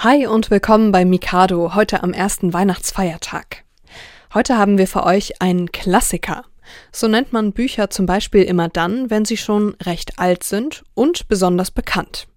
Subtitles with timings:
[0.00, 3.64] Hi und willkommen bei Mikado, heute am ersten Weihnachtsfeiertag.
[4.32, 6.44] Heute haben wir für euch einen Klassiker.
[6.92, 11.26] So nennt man Bücher zum Beispiel immer dann, wenn sie schon recht alt sind und
[11.26, 12.28] besonders bekannt.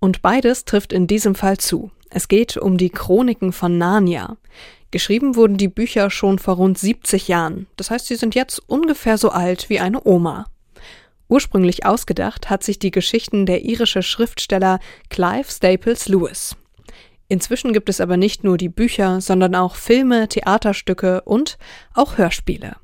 [0.00, 1.90] Und beides trifft in diesem Fall zu.
[2.10, 4.36] Es geht um die Chroniken von Narnia.
[4.90, 7.68] Geschrieben wurden die Bücher schon vor rund 70 Jahren.
[7.78, 10.44] Das heißt, sie sind jetzt ungefähr so alt wie eine Oma.
[11.30, 14.78] Ursprünglich ausgedacht hat sich die Geschichten der irische Schriftsteller
[15.08, 16.54] Clive Staples Lewis.
[17.28, 21.58] Inzwischen gibt es aber nicht nur die Bücher, sondern auch Filme, Theaterstücke und
[21.94, 22.76] auch Hörspiele.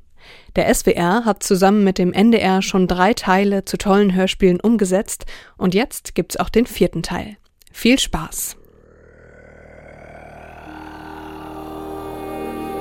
[0.55, 5.25] Der SWR hat zusammen mit dem NDR schon drei Teile zu tollen Hörspielen umgesetzt
[5.57, 7.37] und jetzt gibt's auch den vierten Teil.
[7.71, 8.55] Viel Spaß!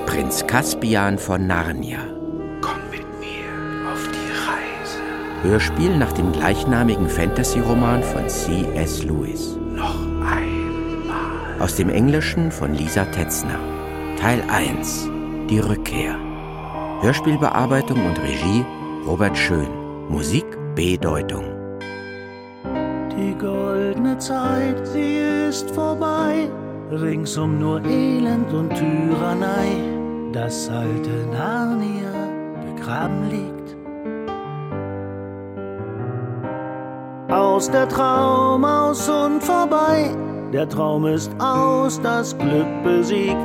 [0.06, 1.98] Prinz Caspian von Narnia.
[2.60, 5.42] Komm mit mir auf die Reise.
[5.42, 9.02] Hörspiel nach dem gleichnamigen Fantasy-Roman von C.S.
[9.02, 9.56] Lewis.
[9.74, 10.13] Noch.
[11.64, 13.58] Aus dem Englischen von Lisa Tetzner.
[14.20, 15.08] Teil 1.
[15.48, 16.14] Die Rückkehr.
[17.00, 18.66] Hörspielbearbeitung und Regie
[19.06, 19.70] Robert Schön.
[20.10, 21.46] Musik B-Deutung.
[23.16, 25.16] Die goldene Zeit, sie
[25.48, 26.50] ist vorbei.
[26.90, 29.68] Ringsum nur Elend und Tyrannei.
[30.34, 32.12] Das alte Narnia
[32.76, 33.76] begraben liegt.
[37.32, 40.14] Aus der Traum aus und vorbei.
[40.54, 43.36] Der Traum ist aus, das Glück besiegt.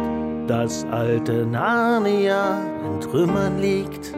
[0.45, 4.13] Das alte Narnia in Trümmern liegt.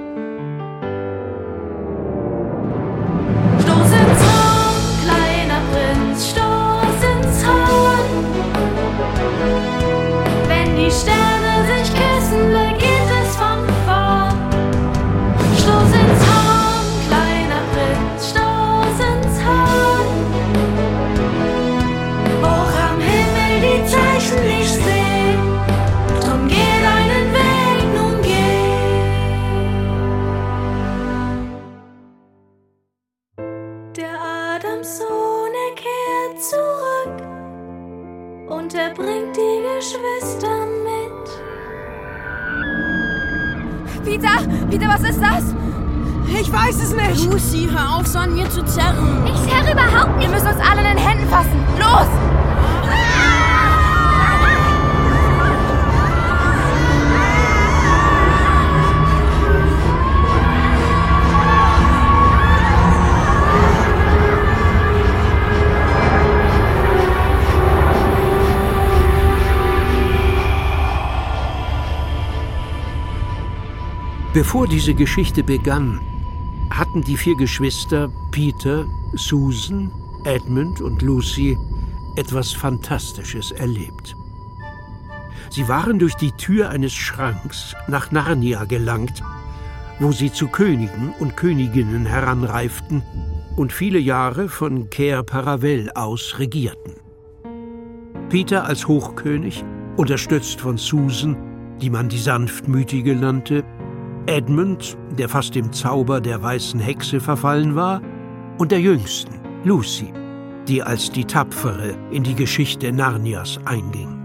[74.51, 76.01] Bevor diese Geschichte begann,
[76.71, 79.89] hatten die vier Geschwister Peter, Susan,
[80.25, 81.57] Edmund und Lucy
[82.17, 84.13] etwas Fantastisches erlebt.
[85.49, 89.23] Sie waren durch die Tür eines Schranks nach Narnia gelangt,
[90.01, 93.03] wo sie zu Königen und Königinnen heranreiften
[93.55, 96.95] und viele Jahre von Cair Paravel aus regierten.
[98.27, 99.63] Peter als Hochkönig,
[99.95, 101.37] unterstützt von Susan,
[101.79, 103.63] die man die Sanftmütige nannte,
[104.27, 108.01] Edmund, der fast dem Zauber der weißen Hexe verfallen war,
[108.57, 109.33] und der Jüngsten,
[109.63, 110.13] Lucy,
[110.67, 114.17] die als die Tapfere in die Geschichte Narnias einging.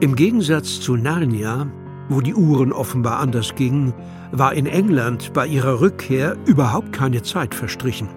[0.00, 1.66] Im Gegensatz zu Narnia,
[2.08, 3.94] wo die Uhren offenbar anders gingen,
[4.30, 8.08] war in England bei ihrer Rückkehr überhaupt keine Zeit verstrichen.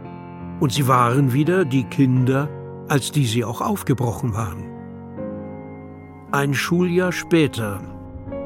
[0.59, 2.49] Und sie waren wieder die Kinder,
[2.89, 4.63] als die sie auch aufgebrochen waren.
[6.31, 7.79] Ein Schuljahr später,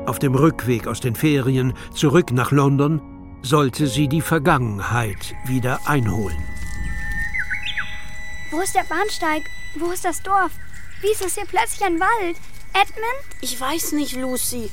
[0.05, 3.01] auf dem Rückweg aus den Ferien zurück nach London,
[3.41, 6.41] sollte sie die Vergangenheit wieder einholen.
[8.51, 9.43] Wo ist der Bahnsteig?
[9.75, 10.51] Wo ist das Dorf?
[11.01, 12.37] Wieso ist hier plötzlich ein Wald?
[12.73, 13.41] Edmund?
[13.41, 14.71] Ich weiß nicht, Lucy.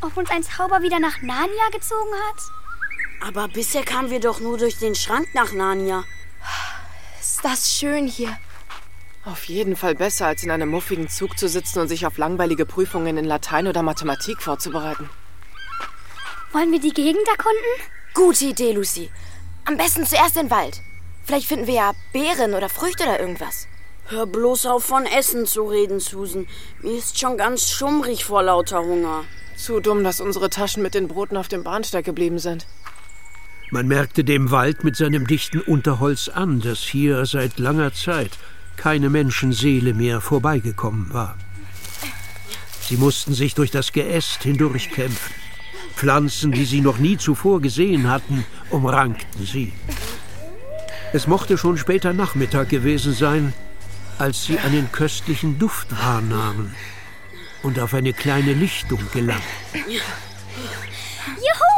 [0.00, 3.28] Ob uns ein Zauber wieder nach Narnia gezogen hat?
[3.28, 6.04] Aber bisher kamen wir doch nur durch den Schrank nach Narnia.
[7.20, 8.36] Ist das schön hier.
[9.24, 12.66] Auf jeden Fall besser, als in einem muffigen Zug zu sitzen und sich auf langweilige
[12.66, 15.08] Prüfungen in Latein oder Mathematik vorzubereiten.
[16.52, 17.62] Wollen wir die Gegend erkunden?
[18.14, 19.10] Gute Idee, Lucy.
[19.64, 20.80] Am besten zuerst den Wald.
[21.24, 23.68] Vielleicht finden wir ja Beeren oder Früchte oder irgendwas.
[24.06, 26.48] Hör bloß auf, von Essen zu reden, Susan.
[26.82, 29.24] Mir ist schon ganz schummrig vor lauter Hunger.
[29.56, 32.66] Zu dumm, dass unsere Taschen mit den Broten auf dem Bahnsteig geblieben sind.
[33.70, 38.32] Man merkte dem Wald mit seinem dichten Unterholz an, dass hier seit langer Zeit
[38.76, 41.36] keine Menschenseele mehr vorbeigekommen war.
[42.80, 45.34] Sie mussten sich durch das Geäst hindurchkämpfen.
[45.94, 49.72] Pflanzen, die sie noch nie zuvor gesehen hatten, umrankten sie.
[51.12, 53.52] Es mochte schon später Nachmittag gewesen sein,
[54.18, 56.74] als sie einen köstlichen Duft wahrnahmen
[57.62, 59.42] und auf eine kleine Lichtung gelangten.
[61.36, 61.71] Juhu!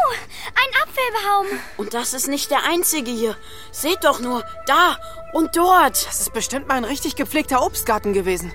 [1.05, 1.59] Ein Apfelbaum!
[1.77, 3.37] Und das ist nicht der einzige hier.
[3.71, 4.97] Seht doch nur, da
[5.33, 6.07] und dort.
[6.07, 8.53] Das ist bestimmt mal ein richtig gepflegter Obstgarten gewesen.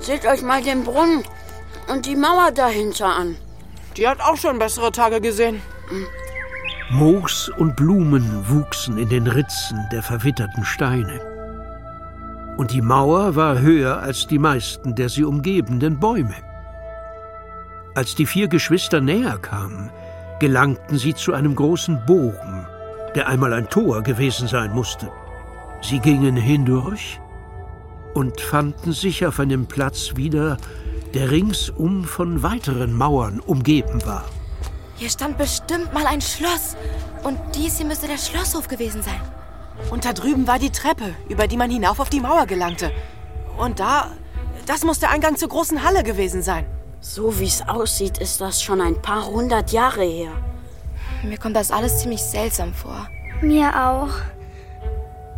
[0.00, 1.24] Seht euch mal den Brunnen
[1.88, 3.36] und die Mauer dahinter an.
[3.96, 5.62] Die hat auch schon bessere Tage gesehen.
[6.90, 11.20] Moos und Blumen wuchsen in den Ritzen der verwitterten Steine.
[12.56, 16.53] Und die Mauer war höher als die meisten der sie umgebenden Bäume.
[17.94, 19.90] Als die vier Geschwister näher kamen,
[20.40, 22.66] gelangten sie zu einem großen Bogen,
[23.14, 25.12] der einmal ein Tor gewesen sein musste.
[25.80, 27.20] Sie gingen hindurch
[28.14, 30.56] und fanden sich auf einem Platz wieder,
[31.14, 34.24] der ringsum von weiteren Mauern umgeben war.
[34.96, 36.76] Hier stand bestimmt mal ein Schloss.
[37.22, 39.20] Und dies hier müsste der Schlosshof gewesen sein.
[39.90, 42.90] Und da drüben war die Treppe, über die man hinauf auf die Mauer gelangte.
[43.56, 44.10] Und da,
[44.66, 46.66] das muss der Eingang zur großen Halle gewesen sein.
[47.06, 50.30] So wie es aussieht, ist das schon ein paar hundert Jahre her.
[51.22, 53.06] Mir kommt das alles ziemlich seltsam vor.
[53.42, 54.08] Mir auch.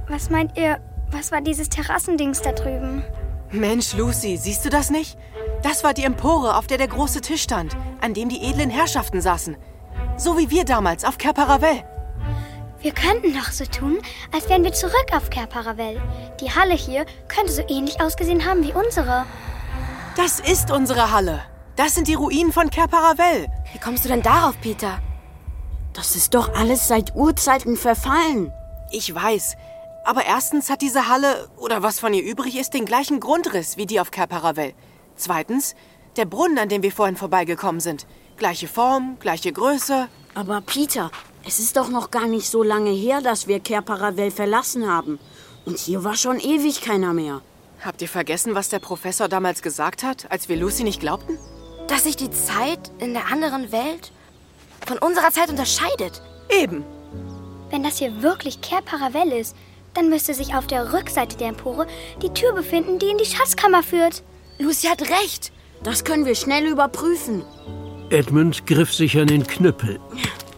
[0.08, 0.78] Was meint ihr,
[1.10, 3.02] was war dieses Terrassendings da drüben?
[3.50, 5.18] Mensch, Lucy, siehst du das nicht?
[5.64, 9.20] Das war die Empore, auf der der große Tisch stand, an dem die edlen Herrschaften
[9.20, 9.56] saßen.
[10.16, 11.82] So wie wir damals auf Kerparavel.
[12.80, 13.98] Wir könnten doch so tun,
[14.32, 16.00] als wären wir zurück auf Kerparavel.
[16.40, 19.26] Die Halle hier könnte so ähnlich ausgesehen haben wie unsere.
[20.16, 21.42] Das ist unsere Halle.
[21.76, 23.48] Das sind die Ruinen von Kerparavel.
[23.72, 24.98] Wie kommst du denn darauf, Peter?
[25.92, 28.50] Das ist doch alles seit Urzeiten verfallen.
[28.90, 29.56] Ich weiß.
[30.06, 33.84] Aber erstens hat diese Halle, oder was von ihr übrig ist, den gleichen Grundriss wie
[33.84, 34.72] die auf Kerparavel.
[35.16, 35.74] Zweitens,
[36.16, 38.06] der Brunnen, an dem wir vorhin vorbeigekommen sind.
[38.38, 40.08] Gleiche Form, gleiche Größe.
[40.34, 41.10] Aber Peter,
[41.46, 45.18] es ist doch noch gar nicht so lange her, dass wir Kerparavel verlassen haben.
[45.66, 47.42] Und hier war schon ewig keiner mehr.
[47.84, 51.38] Habt ihr vergessen, was der Professor damals gesagt hat, als wir Lucy nicht glaubten?
[51.88, 54.12] Dass sich die Zeit in der anderen Welt
[54.86, 56.20] von unserer Zeit unterscheidet.
[56.48, 56.84] Eben.
[57.70, 59.56] Wenn das hier wirklich Kerparavel ist,
[59.94, 61.86] dann müsste sich auf der Rückseite der Empore
[62.22, 64.22] die Tür befinden, die in die Schatzkammer führt.
[64.58, 65.52] Lucy hat recht.
[65.82, 67.42] Das können wir schnell überprüfen.
[68.10, 70.00] Edmund griff sich an den Knüppel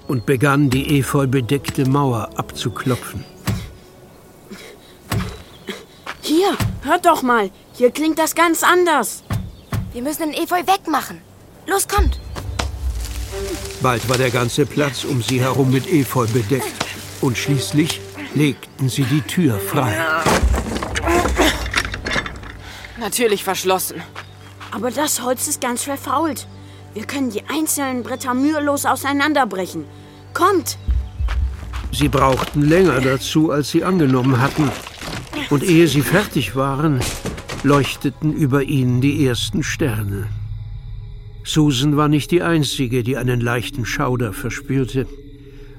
[0.06, 3.24] und begann, die efeu bedeckte Mauer abzuklopfen.
[6.20, 7.50] Hier, hört doch mal.
[7.72, 9.22] Hier klingt das ganz anders.
[9.98, 11.20] Wir müssen den Efeu wegmachen.
[11.66, 12.20] Los, kommt.
[13.82, 16.72] Bald war der ganze Platz um sie herum mit Efeu bedeckt.
[17.20, 18.00] Und schließlich
[18.32, 19.92] legten sie die Tür frei.
[23.00, 24.00] Natürlich verschlossen.
[24.70, 26.46] Aber das Holz ist ganz verfault.
[26.94, 29.84] Wir können die einzelnen Bretter mühelos auseinanderbrechen.
[30.32, 30.78] Kommt!
[31.90, 34.70] Sie brauchten länger dazu, als sie angenommen hatten.
[35.50, 37.00] Und ehe sie fertig waren,
[37.64, 40.28] leuchteten über ihnen die ersten Sterne.
[41.44, 45.06] Susan war nicht die Einzige, die einen leichten Schauder verspürte,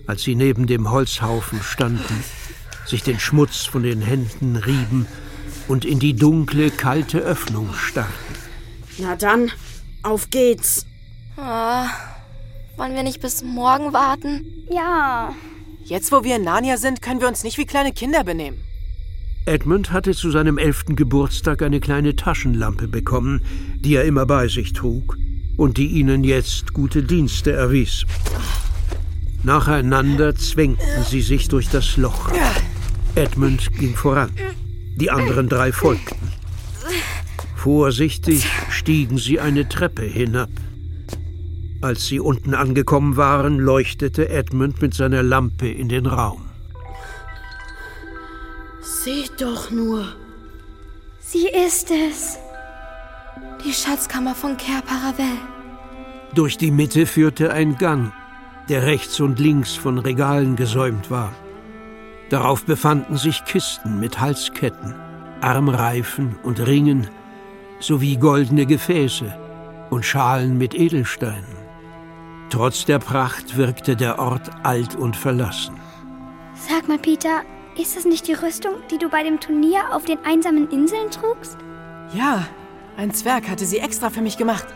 [0.08, 2.24] als sie neben dem Holzhaufen standen,
[2.86, 5.06] sich den Schmutz von den Händen rieben
[5.68, 8.36] und in die dunkle, kalte Öffnung starrten.
[8.98, 9.52] Na dann,
[10.02, 10.86] auf geht's.
[11.38, 11.86] Oh,
[12.78, 14.66] wollen wir nicht bis morgen warten?
[14.72, 15.36] Ja.
[15.86, 18.64] Jetzt, wo wir in Narnia sind, können wir uns nicht wie kleine Kinder benehmen.
[19.46, 23.42] Edmund hatte zu seinem elften Geburtstag eine kleine Taschenlampe bekommen,
[23.80, 25.18] die er immer bei sich trug
[25.58, 28.06] und die ihnen jetzt gute Dienste erwies.
[29.44, 32.30] Nacheinander zwängten sie sich durch das Loch.
[33.16, 34.32] Edmund ging voran.
[34.96, 36.30] Die anderen drei folgten.
[37.56, 40.50] Vorsichtig stiegen sie eine Treppe hinab.
[41.82, 46.49] Als sie unten angekommen waren, leuchtete Edmund mit seiner Lampe in den Raum.
[49.10, 50.06] Seht doch nur.
[51.20, 52.38] Sie ist es.
[53.66, 55.40] Die Schatzkammer von Ker Paravel.
[56.36, 58.14] Durch die Mitte führte ein Gang,
[58.70, 61.34] der rechts und links von Regalen gesäumt war.
[62.30, 64.94] Darauf befanden sich Kisten mit Halsketten,
[65.42, 67.10] Armreifen und Ringen
[67.80, 69.34] sowie goldene Gefäße
[69.90, 71.58] und Schalen mit Edelsteinen.
[72.52, 75.80] Trotz der Pracht wirkte der Ort alt und verlassen.
[76.54, 77.42] Sag mal, Peter,
[77.80, 81.58] ist das nicht die Rüstung, die du bei dem Turnier auf den einsamen Inseln trugst?
[82.14, 82.46] Ja,
[82.98, 84.68] ein Zwerg hatte sie extra für mich gemacht.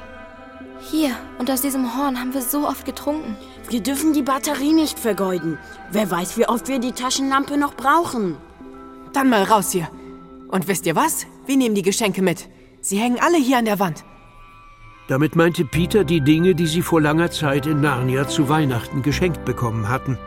[0.89, 3.35] Hier, und aus diesem Horn haben wir so oft getrunken.
[3.69, 5.57] Wir dürfen die Batterie nicht vergeuden.
[5.91, 8.37] Wer weiß, wie oft wir die Taschenlampe noch brauchen.
[9.11, 9.89] Dann mal raus hier.
[10.47, 11.25] Und wisst ihr was?
[11.45, 12.49] Wir nehmen die Geschenke mit.
[12.81, 14.03] Sie hängen alle hier an der Wand.
[15.07, 19.43] Damit meinte Peter die Dinge, die sie vor langer Zeit in Narnia zu Weihnachten geschenkt
[19.43, 20.17] bekommen hatten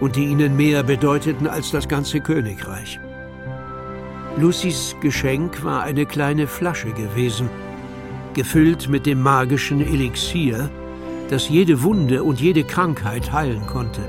[0.00, 2.98] und die ihnen mehr bedeuteten als das ganze Königreich.
[4.38, 7.50] Lucys Geschenk war eine kleine Flasche gewesen,
[8.34, 10.70] gefüllt mit dem magischen Elixier,
[11.28, 14.00] das jede Wunde und jede Krankheit heilen konnte.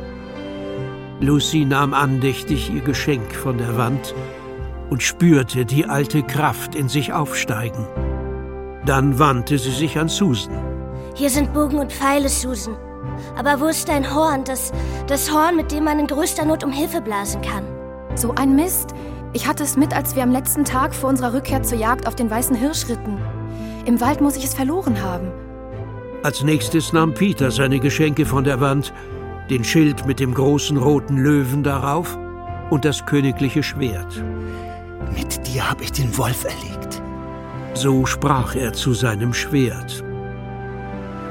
[1.19, 4.15] Lucy nahm andächtig ihr Geschenk von der Wand
[4.89, 7.85] und spürte die alte Kraft in sich aufsteigen.
[8.85, 10.55] Dann wandte sie sich an Susan.
[11.15, 12.75] Hier sind Bogen und Pfeile, Susan.
[13.35, 14.71] Aber wo ist dein Horn, das,
[15.07, 17.63] das Horn, mit dem man in größter Not um Hilfe blasen kann?
[18.15, 18.93] So ein Mist.
[19.33, 22.15] Ich hatte es mit, als wir am letzten Tag vor unserer Rückkehr zur Jagd auf
[22.15, 23.17] den weißen Hirsch ritten.
[23.85, 25.31] Im Wald muss ich es verloren haben.
[26.23, 28.93] Als nächstes nahm Peter seine Geschenke von der Wand,
[29.49, 32.17] den Schild mit dem großen roten Löwen darauf
[32.69, 34.23] und das königliche Schwert.
[35.15, 37.01] Mit dir habe ich den Wolf erlegt.
[37.73, 40.03] So sprach er zu seinem Schwert.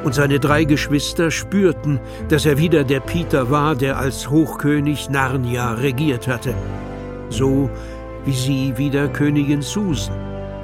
[0.04, 5.74] Und seine drei Geschwister spürten, dass er wieder der Peter war, der als Hochkönig Narnia
[5.74, 6.54] regiert hatte.
[7.28, 7.70] So
[8.24, 10.14] wie sie wieder Königin Susan,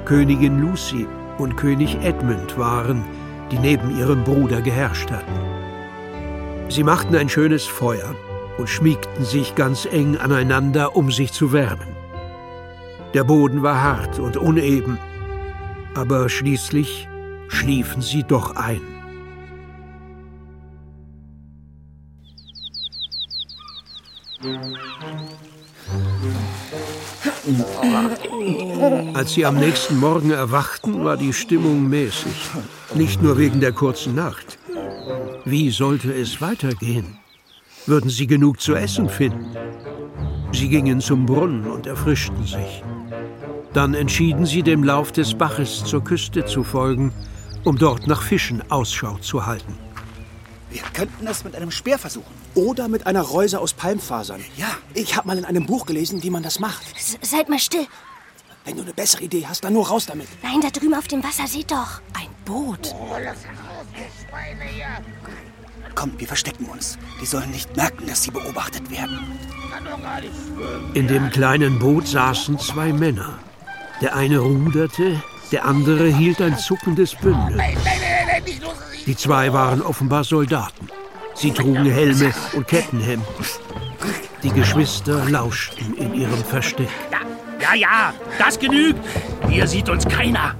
[0.05, 3.03] Königin Lucy und König Edmund waren,
[3.51, 5.33] die neben ihrem Bruder geherrscht hatten.
[6.69, 8.15] Sie machten ein schönes Feuer
[8.57, 11.95] und schmiegten sich ganz eng aneinander, um sich zu wärmen.
[13.13, 14.97] Der Boden war hart und uneben,
[15.95, 17.07] aber schließlich
[17.47, 18.96] schliefen sie doch ein.
[29.13, 32.49] Als sie am nächsten Morgen erwachten, war die Stimmung mäßig.
[32.93, 34.59] Nicht nur wegen der kurzen Nacht.
[35.45, 37.17] Wie sollte es weitergehen?
[37.87, 39.55] Würden sie genug zu essen finden?
[40.51, 42.83] Sie gingen zum Brunnen und erfrischten sich.
[43.73, 47.11] Dann entschieden sie, dem Lauf des Baches zur Küste zu folgen,
[47.63, 49.86] um dort nach Fischen Ausschau zu halten.
[50.69, 52.33] Wir könnten es mit einem Speer versuchen.
[52.55, 54.43] Oder mit einer Reuse aus Palmfasern.
[54.57, 54.67] Ja.
[54.93, 56.83] Ich habe mal in einem Buch gelesen, wie man das macht.
[56.97, 57.87] S seid mal still.
[58.65, 60.27] Wenn du eine bessere Idee hast, dann nur raus damit.
[60.43, 62.01] Nein, da drüben auf dem Wasser, seht doch.
[62.13, 62.93] Ein Boot.
[62.99, 64.87] Oh, lass raus, ihr Schweine hier.
[65.95, 66.97] Kommt, wir verstecken uns.
[67.21, 69.19] Die sollen nicht merken, dass sie beobachtet werden.
[69.71, 70.93] Kann doch gar nicht schwimmen.
[70.95, 73.39] In dem kleinen Boot saßen zwei Männer.
[74.01, 77.55] Der eine ruderte, der andere hielt ein zuckendes Bündel.
[77.55, 78.16] Nein, nein, nein.
[79.07, 80.89] Die zwei waren offenbar Soldaten.
[81.33, 83.25] Sie trugen Helme und Kettenhemden.
[84.43, 86.89] Die Geschwister lauschten in ihrem Versteck.
[87.61, 88.99] Ja, ja, das genügt.
[89.49, 90.55] Hier sieht uns keiner.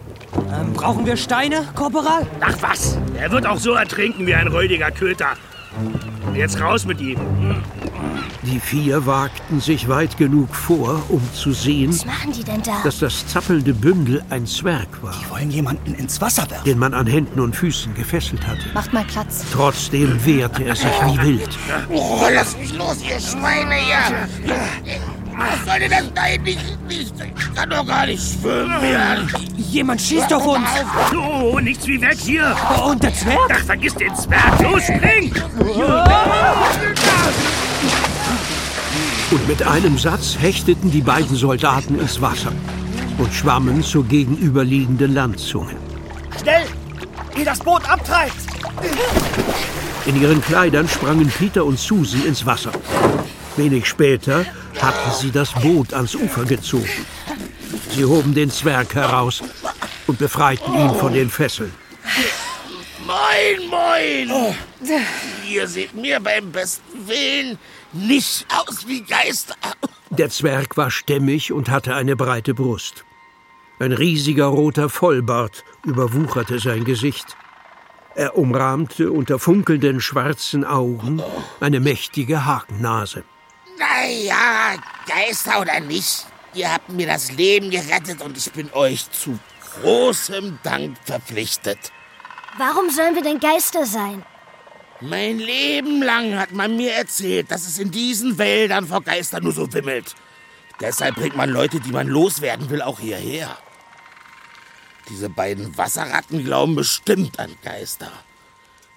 [0.54, 2.26] Ähm, brauchen wir Steine, Korporal?
[2.40, 5.34] Ach was, er wird auch so ertrinken wie ein räudiger Köter.
[6.34, 7.20] Jetzt raus mit ihm.
[8.48, 12.82] Die vier wagten sich weit genug vor, um zu sehen, Was machen die denn da?
[12.84, 16.64] dass das zappelnde Bündel ein Zwerg war, Die wollen jemanden ins Wasser werfen.
[16.66, 18.62] den man an Händen und Füßen gefesselt hatte.
[18.74, 19.44] Macht mal Platz.
[19.52, 21.50] Trotzdem wehrte er sich wie wild.
[21.90, 24.56] Oh, lass mich los, ihr Schweine hier.
[25.38, 26.04] Was soll denn das?
[26.16, 27.14] Nein, nicht, nicht.
[27.38, 28.72] Ich kann doch gar nicht schwimmen.
[28.92, 29.18] Ja.
[29.58, 30.68] Jemand schießt auf uns.
[31.16, 32.56] Oh, nichts wie weg hier.
[32.86, 33.38] Und der Zwerg?
[33.54, 34.60] Ach, vergiss den Zwerg.
[34.62, 35.32] Los, spring!
[39.30, 42.54] Und mit einem Satz hechteten die beiden Soldaten ins Wasser
[43.18, 45.76] und schwammen zur gegenüberliegenden Landzunge.
[46.40, 46.66] Schnell!
[47.36, 48.34] Ehe das Boot abtreibt!
[50.06, 52.72] In ihren Kleidern sprangen Peter und Susan ins Wasser.
[53.58, 54.46] Wenig später
[54.82, 57.06] hatten sie das Boot ans Ufer gezogen.
[57.90, 59.44] Sie hoben den Zwerg heraus
[60.08, 61.74] und befreiten ihn von den Fesseln.
[63.06, 64.56] Moin, moin.
[65.50, 67.58] Ihr seht mir beim besten Willen
[67.94, 69.56] nicht aus wie Geister.
[70.10, 73.04] Der Zwerg war stämmig und hatte eine breite Brust.
[73.80, 77.38] Ein riesiger roter Vollbart überwucherte sein Gesicht.
[78.16, 81.22] Er umrahmte unter funkelnden schwarzen Augen
[81.60, 83.24] eine mächtige Hakennase.
[83.78, 84.76] Naja,
[85.06, 86.26] Geister oder nicht,
[86.56, 89.38] ihr habt mir das Leben gerettet und ich bin euch zu
[89.82, 91.92] großem Dank verpflichtet.
[92.58, 94.26] Warum sollen wir denn Geister sein?
[95.02, 99.54] Mein Leben lang hat man mir erzählt, dass es in diesen Wäldern vor Geistern nur
[99.54, 100.16] so wimmelt.
[100.82, 103.58] Deshalb bringt man Leute, die man loswerden will, auch hierher.
[105.10, 108.12] Diese beiden Wasserratten glauben bestimmt an Geister.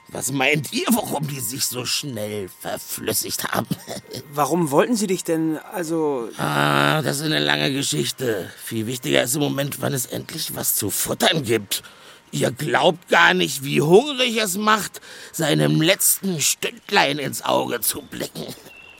[0.08, 3.68] Was meint ihr, warum die sich so schnell verflüssigt haben?
[4.32, 6.28] Warum wollten sie dich denn, also...
[6.36, 8.50] ah, das ist eine lange Geschichte.
[8.64, 11.84] Viel wichtiger ist im Moment, wann es endlich was zu futtern gibt.
[12.32, 15.00] Ihr glaubt gar nicht, wie hungrig es macht,
[15.32, 18.46] seinem letzten Stündlein ins Auge zu blicken.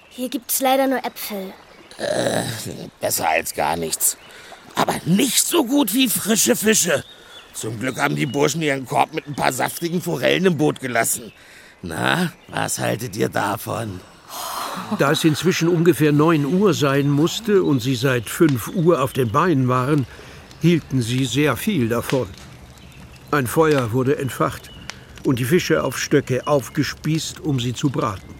[0.08, 1.52] Hier gibt's leider nur Äpfel.
[1.98, 2.42] Äh,
[3.00, 4.16] besser als gar nichts.
[4.74, 7.04] Aber nicht so gut wie frische Fische.
[7.52, 11.32] Zum Glück haben die Burschen ihren Korb mit ein paar saftigen Forellen im Boot gelassen.
[11.82, 14.00] Na, was haltet ihr davon?
[14.98, 19.30] Da es inzwischen ungefähr 9 Uhr sein musste und sie seit 5 Uhr auf den
[19.30, 20.06] Beinen waren,
[20.60, 22.28] hielten sie sehr viel davon.
[23.32, 24.72] Ein Feuer wurde entfacht
[25.24, 28.34] und die Fische auf Stöcke aufgespießt, um sie zu braten.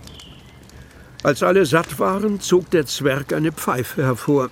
[1.22, 4.50] Als alle satt waren, zog der Zwerg eine Pfeife hervor,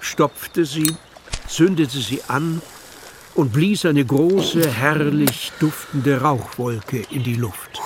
[0.00, 0.96] stopfte sie,
[1.46, 2.60] zündete sie an
[3.36, 7.80] und blies eine große, herrlich duftende Rauchwolke in die Luft.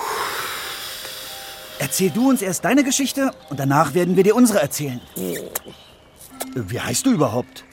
[1.77, 4.99] Erzähl du uns erst deine Geschichte und danach werden wir dir unsere erzählen.
[6.55, 7.65] Wie heißt du überhaupt?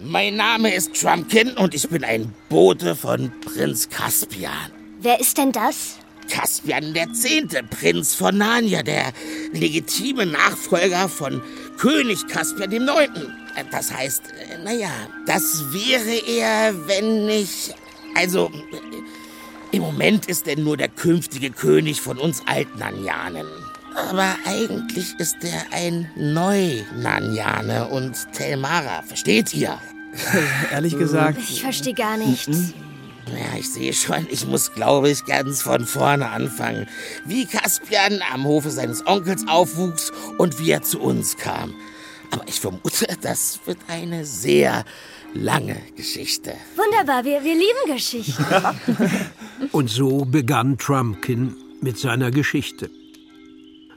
[0.00, 4.70] Mein Name ist Trumpkin und ich bin ein Bote von Prinz Caspian.
[5.00, 5.96] Wer ist denn das?
[6.30, 9.12] Caspian der Zehnte, Prinz von Narnia, der
[9.52, 11.42] legitime Nachfolger von
[11.78, 13.34] König Caspian dem Neunten.
[13.72, 14.90] Das heißt, äh, naja,
[15.26, 17.74] das wäre er, wenn nicht...
[18.14, 23.46] Also, äh, im Moment ist er nur der künftige König von uns Altnanjanen.
[24.06, 29.78] Aber eigentlich ist er ein Neu-Nanjane und Telmara, versteht ihr?
[30.72, 31.38] Ehrlich gesagt.
[31.38, 32.72] Ich verstehe gar nichts.
[33.26, 36.86] Ja, ich sehe schon, ich muss, glaube ich, ganz von vorne anfangen.
[37.26, 41.74] Wie Caspian am Hofe seines Onkels aufwuchs und wie er zu uns kam.
[42.30, 44.84] Aber ich vermute, das wird eine sehr
[45.34, 46.54] lange Geschichte.
[46.76, 48.44] Wunderbar, wir, wir lieben Geschichten.
[49.72, 52.90] Und so begann Trumpkin mit seiner Geschichte.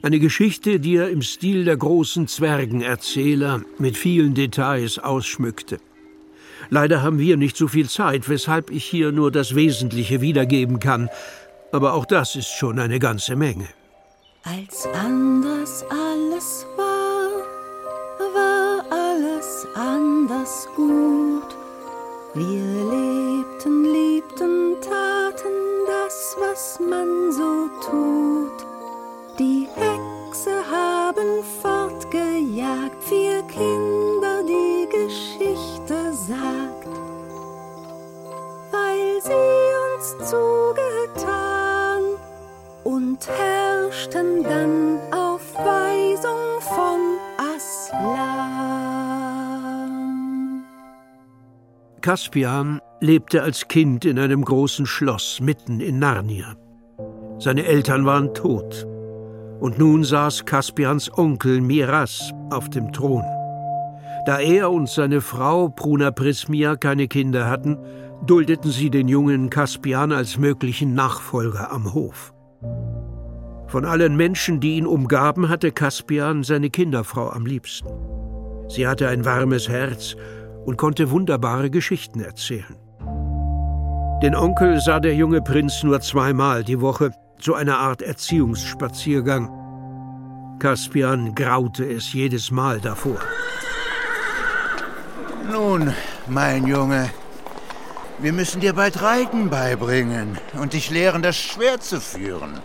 [0.03, 5.77] Eine Geschichte, die er im Stil der großen Zwergenerzähler mit vielen Details ausschmückte.
[6.72, 11.10] Leider haben wir nicht so viel Zeit, weshalb ich hier nur das Wesentliche wiedergeben kann.
[11.72, 13.67] Aber auch das ist schon eine ganze Menge.
[14.43, 17.29] Als anders alles war,
[18.34, 21.55] war alles anders gut.
[22.34, 28.71] Wir lebten, liebten, taten das, was man so tut.
[29.41, 36.86] Die Hexe haben fortgejagt, vier Kinder die Geschichte sagt,
[38.71, 39.31] weil sie
[39.95, 42.03] uns zugetan
[42.83, 47.18] und herrschten dann auf Weisung von
[47.55, 48.11] Aslan.
[52.01, 56.55] Caspian lebte als Kind in einem großen Schloss mitten in Narnia.
[57.39, 58.85] Seine Eltern waren tot.
[59.61, 63.24] Und nun saß Caspians Onkel Miras auf dem Thron.
[64.25, 67.77] Da er und seine Frau Pruna Prismia keine Kinder hatten,
[68.25, 72.33] duldeten sie den jungen Caspian als möglichen Nachfolger am Hof.
[73.67, 77.87] Von allen Menschen, die ihn umgaben, hatte Caspian seine Kinderfrau am liebsten.
[78.67, 80.15] Sie hatte ein warmes Herz
[80.65, 82.75] und konnte wunderbare Geschichten erzählen.
[84.24, 87.11] Den Onkel sah der junge Prinz nur zweimal die Woche,
[87.42, 89.50] zu einer Art Erziehungsspaziergang.
[90.60, 93.20] Caspian graute es jedes Mal davor.
[95.51, 95.94] Nun,
[96.27, 97.10] mein Junge,
[98.20, 102.60] wir müssen dir bald Reiten beibringen und dich lehren, das Schwert zu führen.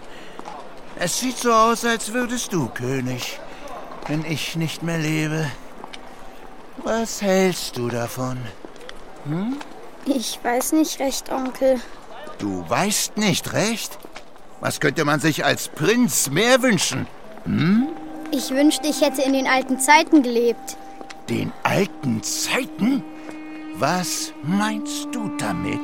[0.99, 3.41] Es sieht so aus, als würdest du König,
[4.07, 5.47] wenn ich nicht mehr lebe.
[6.85, 8.39] Was hältst du davon?
[9.25, 9.57] Hm?
[10.05, 11.81] Ich weiß nicht recht, Onkel.
[12.39, 13.99] Du weißt nicht recht?
[14.61, 17.07] Was könnte man sich als Prinz mehr wünschen?
[17.45, 17.89] Hm?
[18.31, 20.77] Ich wünschte, ich hätte in den alten Zeiten gelebt.
[21.29, 23.05] Den alten Zeiten?
[23.79, 25.79] Was meinst du damit?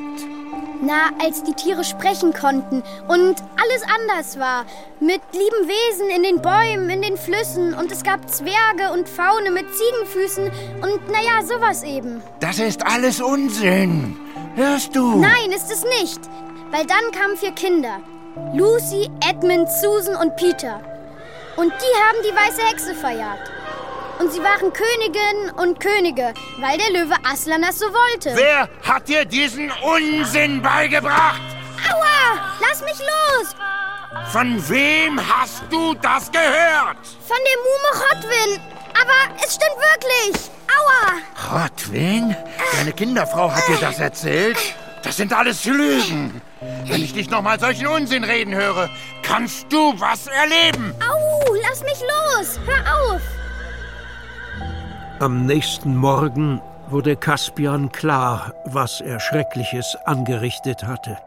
[0.81, 4.65] Na, als die Tiere sprechen konnten und alles anders war.
[4.99, 9.51] Mit lieben Wesen in den Bäumen, in den Flüssen und es gab Zwerge und Faune
[9.51, 12.21] mit Ziegenfüßen und naja, sowas eben.
[12.41, 14.17] Das ist alles Unsinn.
[14.55, 15.21] Hörst du?
[15.21, 16.19] Nein, ist es nicht.
[16.71, 18.01] Weil dann kamen vier Kinder.
[18.53, 20.81] Lucy, Edmund, Susan und Peter.
[21.55, 23.51] Und die haben die weiße Hexe verjagt.
[24.19, 28.35] Und sie waren Königinnen und Könige, weil der Löwe Aslan das so wollte.
[28.35, 31.41] Wer hat dir diesen Unsinn beigebracht?
[31.91, 32.39] Aua!
[32.59, 33.55] Lass mich los!
[34.31, 36.97] Von wem hast du das gehört?
[37.27, 38.61] Von der Mume Rotwin.
[38.99, 40.51] Aber es stimmt wirklich.
[40.69, 41.61] Aua!
[41.63, 42.35] Rotwin?
[42.77, 44.57] Deine Kinderfrau hat dir das erzählt?
[45.03, 46.41] Das sind alles Lügen.
[46.87, 48.89] Wenn ich dich noch mal solchen Unsinn reden höre,
[49.21, 50.93] kannst du was erleben.
[50.99, 51.53] Au!
[51.61, 52.59] Lass mich los!
[52.65, 53.21] Hör auf!
[55.19, 61.17] Am nächsten Morgen wurde Caspian klar, was er Schreckliches angerichtet hatte.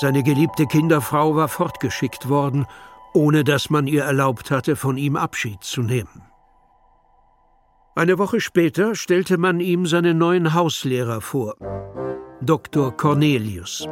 [0.00, 2.66] Seine geliebte Kinderfrau war fortgeschickt worden,
[3.12, 6.22] ohne dass man ihr erlaubt hatte, von ihm Abschied zu nehmen.
[7.94, 11.56] Eine Woche später stellte man ihm seinen neuen Hauslehrer vor,
[12.44, 12.96] Dr.
[12.96, 13.88] Cornelius.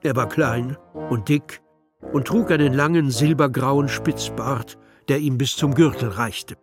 [0.00, 0.76] Er war klein
[1.10, 1.60] und dick
[2.12, 6.56] und trug einen langen silbergrauen Spitzbart, der ihm bis zum Gürtel reichte.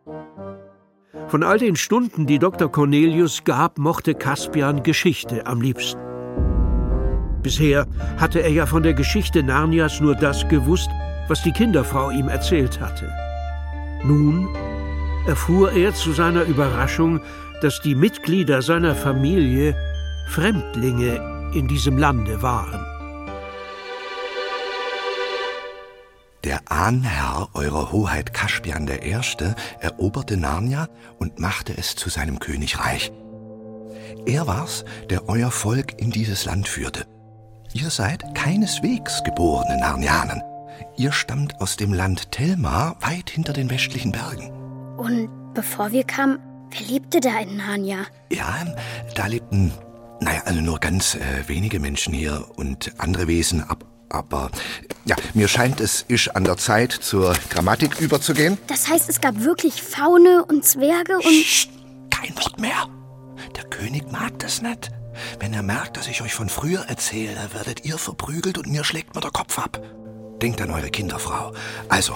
[1.27, 2.71] Von all den Stunden, die Dr.
[2.71, 5.99] Cornelius gab, mochte Caspian Geschichte am liebsten.
[7.41, 7.85] Bisher
[8.17, 10.89] hatte er ja von der Geschichte Narnias nur das gewusst,
[11.27, 13.11] was die Kinderfrau ihm erzählt hatte.
[14.05, 14.47] Nun
[15.27, 17.19] erfuhr er zu seiner Überraschung,
[17.61, 19.75] dass die Mitglieder seiner Familie
[20.27, 22.85] Fremdlinge in diesem Lande waren.
[26.43, 29.15] Der Ahnherr eurer Hoheit Kaspian I.
[29.79, 33.13] eroberte Narnia und machte es zu seinem Königreich.
[34.25, 37.05] Er war's, der euer Volk in dieses Land führte.
[37.73, 40.41] Ihr seid keineswegs geborene Narnianen.
[40.97, 44.51] Ihr stammt aus dem Land Telmar, weit hinter den westlichen Bergen.
[44.97, 46.39] Und bevor wir kamen,
[46.71, 48.05] wer lebte da in Narnia?
[48.31, 48.65] Ja,
[49.15, 49.71] da lebten,
[50.23, 53.85] naja, also nur ganz äh, wenige Menschen hier und andere Wesen ab.
[54.09, 54.51] Aber
[55.05, 58.57] ja, mir scheint, es ist an der Zeit, zur Grammatik überzugehen.
[58.67, 61.43] Das heißt, es gab wirklich Faune und Zwerge und.
[61.43, 61.69] Psst,
[62.11, 62.87] kein Wort mehr.
[63.55, 64.91] Der König mag das nicht.
[65.39, 69.15] Wenn er merkt, dass ich euch von früher erzähle, werdet ihr verprügelt und mir schlägt
[69.15, 69.81] mir der Kopf ab.
[70.41, 71.53] Denkt an eure Kinderfrau.
[71.89, 72.13] Also,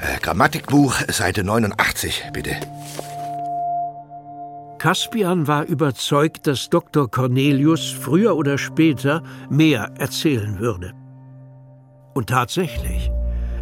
[0.00, 2.56] äh, Grammatikbuch, Seite 89, bitte.
[4.80, 7.10] Caspian war überzeugt, dass Dr.
[7.10, 10.94] Cornelius früher oder später mehr erzählen würde.
[12.14, 13.10] Und tatsächlich,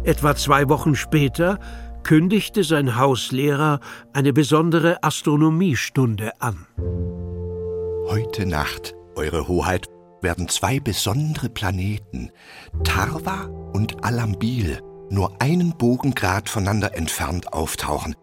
[0.05, 1.59] etwa zwei Wochen später
[2.03, 3.81] kündigte sein Hauslehrer
[4.13, 6.67] eine besondere Astronomiestunde an.
[8.07, 9.87] Heute Nacht, Eure Hoheit,
[10.21, 12.31] werden zwei besondere Planeten,
[12.85, 14.79] Tarva und Alambil,
[15.09, 18.15] nur einen Bogengrad voneinander entfernt auftauchen.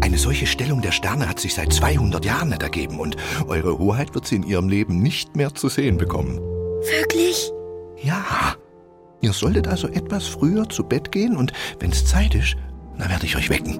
[0.00, 3.16] Eine solche Stellung der Sterne hat sich seit 200 Jahren nicht ergeben und
[3.46, 6.38] Eure Hoheit wird sie in ihrem Leben nicht mehr zu sehen bekommen.
[6.38, 7.50] Wirklich?
[8.02, 8.56] Ja.
[9.20, 12.56] Ihr solltet also etwas früher zu Bett gehen und wenn's Zeit ist,
[12.98, 13.78] dann werde ich euch wecken.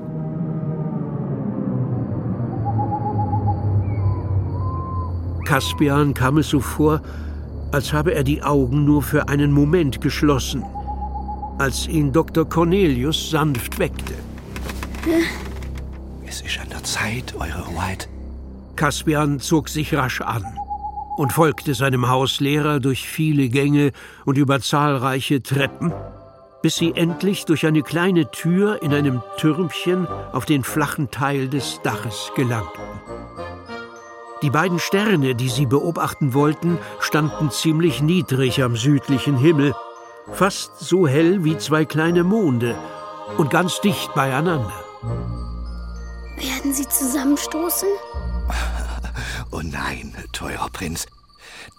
[5.45, 7.03] Caspian kam es so vor,
[7.73, 10.63] als habe er die Augen nur für einen Moment geschlossen,
[11.59, 12.49] als ihn Dr.
[12.49, 14.15] Cornelius sanft weckte.
[16.33, 18.09] Es ist an der Zeit, Eure Hoheit.
[18.75, 20.43] Caspian zog sich rasch an
[21.19, 23.93] und folgte seinem Hauslehrer durch viele Gänge
[24.25, 25.93] und über zahlreiche Treppen,
[26.63, 31.83] bis sie endlich durch eine kleine Tür in einem Türmchen auf den flachen Teil des
[31.83, 32.81] Daches gelangten.
[34.41, 39.75] Die beiden Sterne, die sie beobachten wollten, standen ziemlich niedrig am südlichen Himmel,
[40.33, 42.75] fast so hell wie zwei kleine Monde
[43.37, 44.82] und ganz dicht beieinander.
[46.43, 47.89] Werden sie zusammenstoßen?
[49.55, 51.07] Oh nein, teurer Prinz.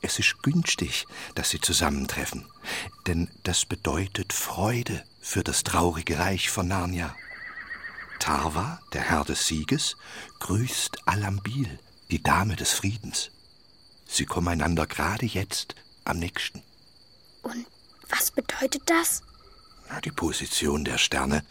[0.03, 2.45] Es ist günstig, dass sie zusammentreffen,
[3.07, 7.15] denn das bedeutet Freude für das traurige Reich von Narnia.
[8.19, 9.97] Tarva, der Herr des Sieges,
[10.39, 11.79] grüßt Alambil,
[12.11, 13.31] die Dame des Friedens.
[14.05, 15.73] Sie kommen einander gerade jetzt
[16.05, 16.61] am nächsten.
[17.41, 17.65] Und
[18.09, 19.23] was bedeutet das?
[20.01, 21.43] Die Position der Sterne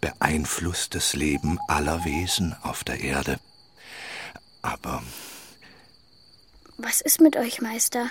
[0.00, 3.38] beeinflusst das Leben aller Wesen auf der Erde.
[4.62, 5.02] Aber
[6.78, 8.06] Was ist mit euch, Meister?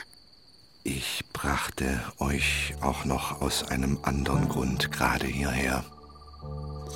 [0.83, 5.83] ich brachte euch auch noch aus einem anderen Grund gerade hierher.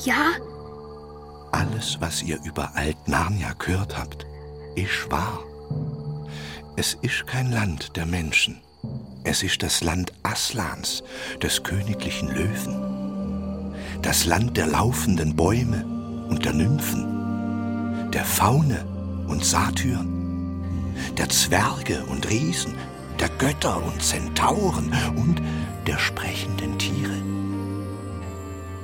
[0.03, 0.32] Ja?
[1.51, 4.25] Alles, was ihr über Alt-Narnia gehört habt,
[4.75, 5.43] ist wahr.
[6.75, 8.62] Es ist kein Land der Menschen.
[9.25, 11.01] Es ist das Land Aslans,
[11.41, 13.73] des königlichen Löwen.
[14.01, 15.86] Das Land der laufenden Bäume
[16.29, 18.12] und der Nymphen.
[18.12, 18.86] Der Faune
[19.27, 20.93] und Satyren.
[21.17, 22.73] Der Zwerge und Riesen.
[23.19, 25.41] Der Götter und Zentauren und
[25.88, 27.21] der sprechenden Tiere.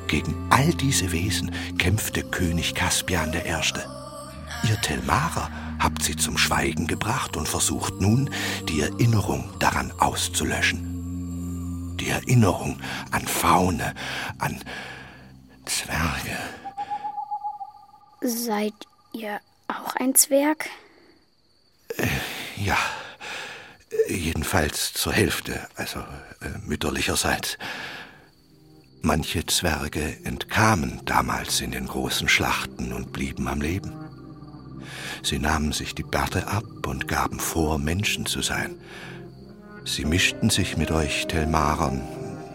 [0.07, 4.69] Gegen all diese Wesen kämpfte König Kaspian I.
[4.69, 5.49] Ihr Telmarer
[5.79, 8.29] habt sie zum Schweigen gebracht und versucht nun,
[8.67, 11.97] die Erinnerung daran auszulöschen.
[11.97, 12.79] Die Erinnerung
[13.11, 13.93] an Faune,
[14.37, 14.63] an
[15.65, 16.37] Zwerge.
[18.21, 18.73] Seid
[19.13, 20.69] ihr auch ein Zwerg?
[22.57, 22.77] Ja,
[24.07, 27.57] jedenfalls zur Hälfte, also äh, mütterlicherseits.
[29.01, 34.08] Manche Zwerge entkamen damals in den großen Schlachten und blieben am Leben.
[35.23, 38.75] Sie nahmen sich die Bärte ab und gaben vor, Menschen zu sein.
[39.85, 42.01] Sie mischten sich mit euch Telmarern,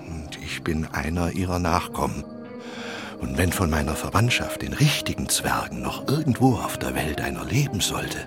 [0.09, 2.25] und ich bin einer ihrer Nachkommen.
[3.21, 7.81] Und wenn von meiner Verwandtschaft, den richtigen Zwergen, noch irgendwo auf der Welt einer leben
[7.81, 8.19] sollte,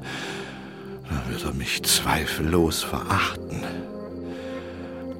[1.09, 3.63] dann wird er mich zweifellos verachten.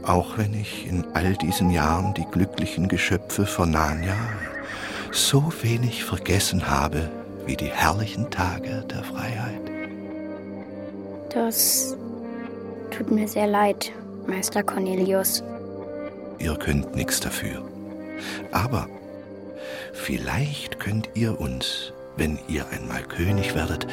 [0.04, 4.16] Auch wenn ich in all diesen Jahren die glücklichen Geschöpfe von Narnia
[5.12, 7.10] so wenig vergessen habe
[7.48, 9.62] wie die herrlichen Tage der Freiheit.
[11.34, 11.96] Das
[12.92, 13.92] tut mir sehr leid,
[14.28, 15.44] Meister Cornelius.
[16.40, 17.64] Ihr könnt nichts dafür.
[18.52, 18.88] Aber
[19.94, 23.88] vielleicht könnt ihr uns, wenn ihr einmal König werdet,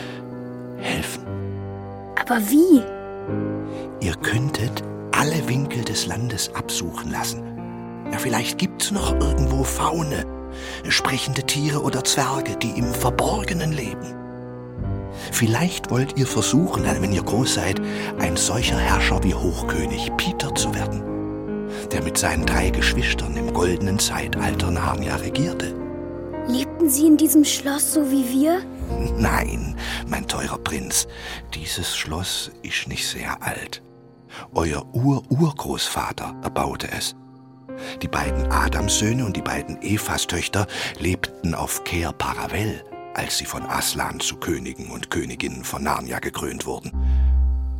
[0.79, 1.25] helfen.
[2.21, 2.83] Aber wie?
[4.05, 7.43] Ihr könntet alle Winkel des Landes absuchen lassen.
[8.11, 10.25] Ja, vielleicht gibt's noch irgendwo Faune,
[10.89, 14.15] sprechende Tiere oder Zwerge, die im Verborgenen leben.
[15.33, 17.81] Vielleicht wollt ihr versuchen, wenn ihr groß seid,
[18.19, 21.03] ein solcher Herrscher wie Hochkönig Peter zu werden,
[21.93, 25.75] der mit seinen drei Geschwistern im goldenen Zeitalter Narnia regierte.
[26.47, 28.63] Lebten Sie in diesem Schloss so wie wir?
[29.17, 29.77] Nein,
[30.09, 31.07] mein teurer Prinz,
[31.55, 33.83] dieses Schloss ist nicht sehr alt.
[34.53, 37.15] Euer Ur-Urgroßvater erbaute es.
[38.03, 40.67] Die beiden Adamssöhne und die beiden Evas-Töchter
[40.99, 42.83] lebten auf Ker Paravel,
[43.15, 46.93] als sie von Aslan zu Königen und Königinnen von Narnia gekrönt wurden.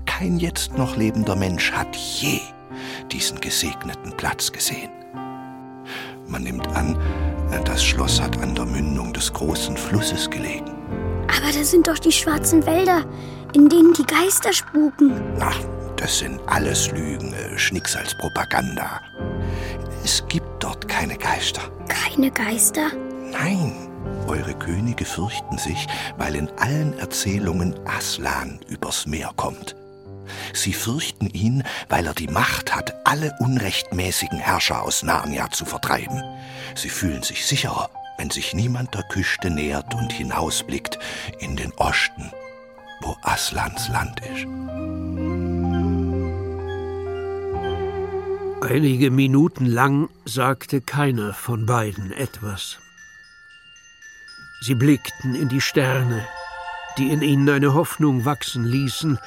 [0.07, 2.41] Kein jetzt noch lebender Mensch hat je
[3.11, 4.91] diesen gesegneten Platz gesehen.
[6.27, 6.99] Man nimmt an,
[7.65, 10.73] das Schloss hat an der Mündung des großen Flusses gelegen.
[11.29, 13.05] Aber da sind doch die schwarzen Wälder,
[13.55, 15.13] in denen die Geister spuken.
[15.41, 15.59] Ach,
[15.97, 19.01] das sind alles Lügen, äh, Schnicksalspropaganda.
[20.05, 21.63] Es gibt dort keine Geister.
[21.89, 22.91] Keine Geister?
[23.33, 23.89] Nein,
[24.27, 25.87] eure Könige fürchten sich,
[26.19, 29.75] weil in allen Erzählungen Aslan übers Meer kommt.
[30.53, 36.23] Sie fürchten ihn, weil er die Macht hat, alle unrechtmäßigen Herrscher aus Narnia zu vertreiben.
[36.75, 37.89] Sie fühlen sich sicherer,
[38.19, 40.99] wenn sich niemand der Küste nähert und hinausblickt
[41.39, 42.31] in den Osten,
[43.01, 45.34] wo Aslans Land ist.
[48.65, 52.79] Einige Minuten lang sagte keiner von beiden etwas.
[54.63, 56.27] Sie blickten in die Sterne,
[56.97, 59.19] die in ihnen eine Hoffnung wachsen ließen,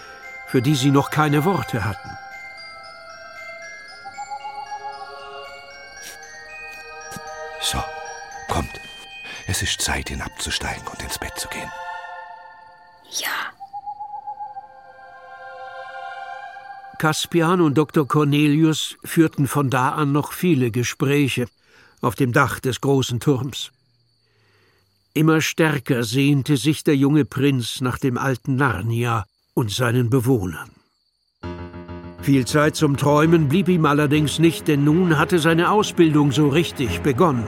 [0.47, 2.09] für die sie noch keine Worte hatten.
[7.61, 7.83] So,
[8.47, 8.81] kommt.
[9.45, 11.69] Es ist Zeit, hinabzusteigen und ins Bett zu gehen.
[13.11, 13.56] Ja.
[16.99, 18.07] Caspian und Dr.
[18.07, 21.47] Cornelius führten von da an noch viele Gespräche
[22.01, 23.71] auf dem Dach des großen Turms.
[25.13, 30.71] Immer stärker sehnte sich der junge Prinz nach dem alten Narnia und seinen Bewohnern.
[32.21, 37.01] Viel Zeit zum Träumen blieb ihm allerdings nicht, denn nun hatte seine Ausbildung so richtig
[37.01, 37.47] begonnen.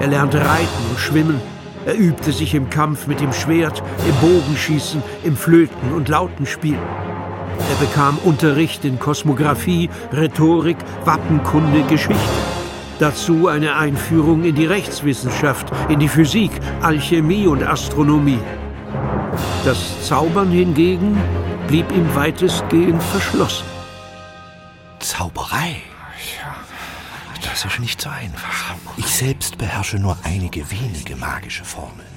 [0.00, 1.40] Er lernte Reiten und Schwimmen,
[1.86, 6.78] er übte sich im Kampf mit dem Schwert, im Bogenschießen, im Flöten- und Lautenspiel.
[7.70, 12.18] Er bekam Unterricht in Kosmographie, Rhetorik, Wappenkunde, Geschichte.
[12.98, 16.50] Dazu eine Einführung in die Rechtswissenschaft, in die Physik,
[16.82, 18.40] Alchemie und Astronomie.
[19.64, 21.16] Das Zaubern hingegen
[21.68, 23.66] blieb ihm weitestgehend verschlossen.
[24.98, 25.76] Zauberei?
[27.44, 28.74] Das ist nicht so einfach.
[28.96, 32.09] Ich selbst beherrsche nur einige wenige magische Formeln.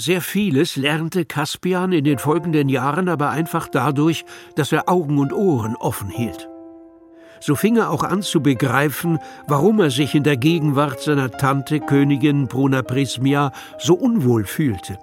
[0.00, 5.32] Sehr vieles lernte Caspian in den folgenden Jahren aber einfach dadurch, dass er Augen und
[5.32, 6.48] Ohren offen hielt.
[7.40, 11.80] So fing er auch an zu begreifen, warum er sich in der Gegenwart seiner Tante
[11.80, 14.98] Königin Bruna Prismia so unwohl fühlte.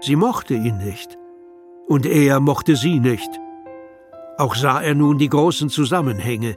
[0.00, 1.16] Sie mochte ihn nicht,
[1.86, 3.30] und er mochte sie nicht.
[4.38, 6.56] Auch sah er nun die großen Zusammenhänge,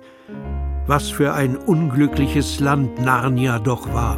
[0.87, 4.17] was für ein unglückliches Land Narnia doch war.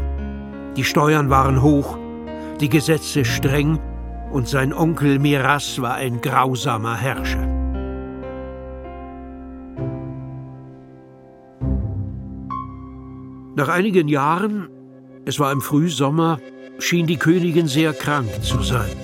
[0.78, 1.99] Die Steuern waren hoch,
[2.60, 3.80] die Gesetze streng,
[4.32, 7.48] und sein Onkel Miras war ein grausamer Herrscher.
[13.56, 14.70] Nach einigen Jahren,
[15.26, 16.40] es war im Frühsommer,
[16.78, 18.96] schien die Königin sehr krank zu sein.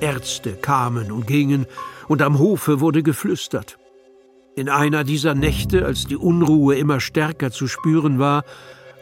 [0.00, 1.66] Ärzte kamen und gingen,
[2.08, 3.78] und am Hofe wurde geflüstert.
[4.54, 8.44] In einer dieser Nächte, als die Unruhe immer stärker zu spüren war,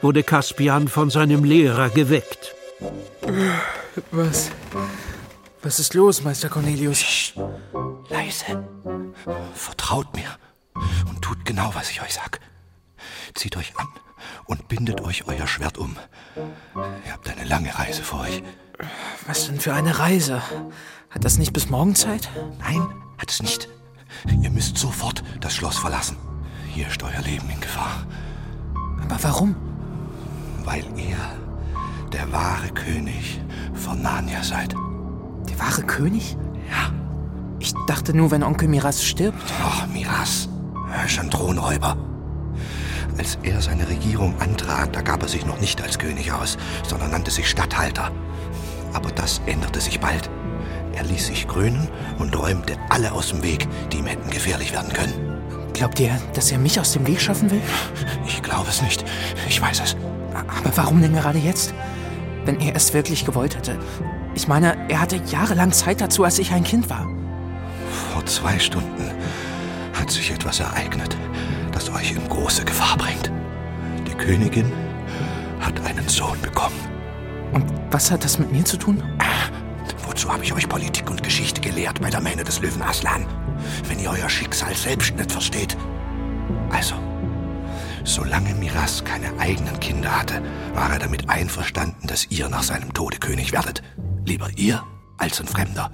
[0.03, 2.55] wurde Caspian von seinem Lehrer geweckt.
[4.11, 4.51] Was?
[5.63, 7.03] Was ist los, Meister Cornelius?
[7.03, 7.35] Psst,
[8.09, 8.69] leise.
[9.55, 10.29] Vertraut mir
[11.09, 12.41] und tut genau, was ich euch sag.
[13.35, 13.89] Zieht euch an
[14.47, 15.97] und bindet euch euer Schwert um.
[16.37, 18.43] Ihr habt eine lange Reise vor euch.
[19.27, 20.43] Was denn für eine Reise?
[21.11, 22.29] Hat das nicht bis morgen Zeit?
[22.59, 22.87] Nein,
[23.19, 23.69] hat es nicht.
[24.43, 26.17] Ihr müsst sofort das Schloss verlassen.
[26.69, 28.07] Hier ist euer Leben in Gefahr.
[29.01, 29.57] Aber warum?
[30.65, 31.17] Weil ihr
[32.15, 33.41] der wahre König
[33.73, 34.73] von Narnia seid.
[35.49, 36.37] Der wahre König?
[36.71, 36.93] Ja.
[37.59, 39.43] Ich dachte nur, wenn Onkel Miras stirbt.
[39.63, 40.49] Ach, Miras.
[40.97, 41.97] Er ist ein Thronräuber.
[43.19, 47.11] Als er seine Regierung antrat, da gab er sich noch nicht als König aus, sondern
[47.11, 48.13] nannte sich Statthalter.
[48.93, 50.31] Aber das änderte sich bald.
[50.95, 51.89] Er ließ sich krönen
[52.21, 55.41] und räumte alle aus dem Weg, die ihm hätten gefährlich werden können.
[55.73, 57.63] Glaubt ihr, dass er mich aus dem Weg schaffen will?
[58.25, 59.05] Ich glaube es nicht.
[59.49, 59.97] Ich weiß es.
[60.33, 61.75] Aber warum denn gerade jetzt?
[62.45, 63.79] Wenn er es wirklich gewollt hätte.
[64.35, 67.09] Ich meine, er hatte jahrelang Zeit dazu, als ich ein Kind war.
[68.13, 69.11] Vor zwei Stunden
[69.99, 71.17] hat sich etwas ereignet,
[71.73, 73.31] das euch in große Gefahr bringt.
[74.07, 74.71] Die Königin
[75.61, 76.77] hat einen Sohn bekommen.
[77.53, 79.03] Und was hat das mit mir zu tun?
[80.07, 83.27] Wozu habe ich euch Politik und Geschichte gelehrt bei der Mähne des Löwen Aslan?
[83.89, 85.77] Wenn ihr euer Schicksal selbst nicht versteht.
[86.71, 86.95] Also,
[88.05, 90.43] solange Miras keine eigenen Kinder hatte,
[90.75, 93.83] war er damit einverstanden, dass ihr nach seinem Tode König werdet.
[94.25, 94.85] Lieber ihr
[95.19, 95.91] als ein Fremder.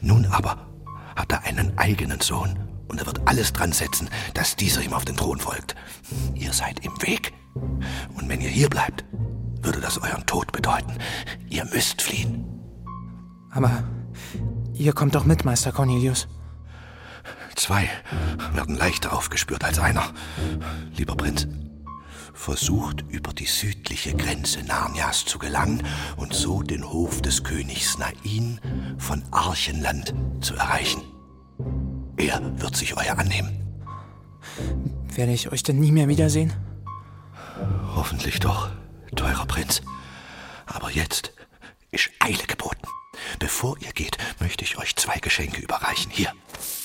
[0.00, 0.68] Nun aber
[1.16, 5.04] hat er einen eigenen Sohn und er wird alles dran setzen, dass dieser ihm auf
[5.04, 5.74] den Thron folgt.
[6.34, 7.32] Ihr seid im Weg.
[7.54, 9.04] Und wenn ihr hier bleibt,
[9.62, 10.92] würde das euren Tod bedeuten.
[11.48, 12.44] Ihr müsst fliehen.
[13.50, 13.84] Aber
[14.74, 16.28] ihr kommt doch mit, Meister Cornelius.
[17.56, 17.88] Zwei
[18.52, 20.12] werden leichter aufgespürt als einer.
[20.94, 21.48] Lieber Prinz,
[22.34, 25.82] versucht über die südliche Grenze Narnias zu gelangen
[26.16, 28.60] und so den Hof des Königs Nain
[28.98, 31.02] von Archenland zu erreichen.
[32.18, 33.66] Er wird sich euer annehmen.
[35.14, 36.52] Werde ich euch denn nie mehr wiedersehen?
[37.94, 38.68] Hoffentlich doch,
[39.16, 39.80] teurer Prinz.
[40.66, 41.32] Aber jetzt
[41.90, 42.86] ist Eile geboten.
[43.38, 46.10] Bevor ihr geht, möchte ich euch zwei Geschenke überreichen.
[46.10, 46.32] Hier,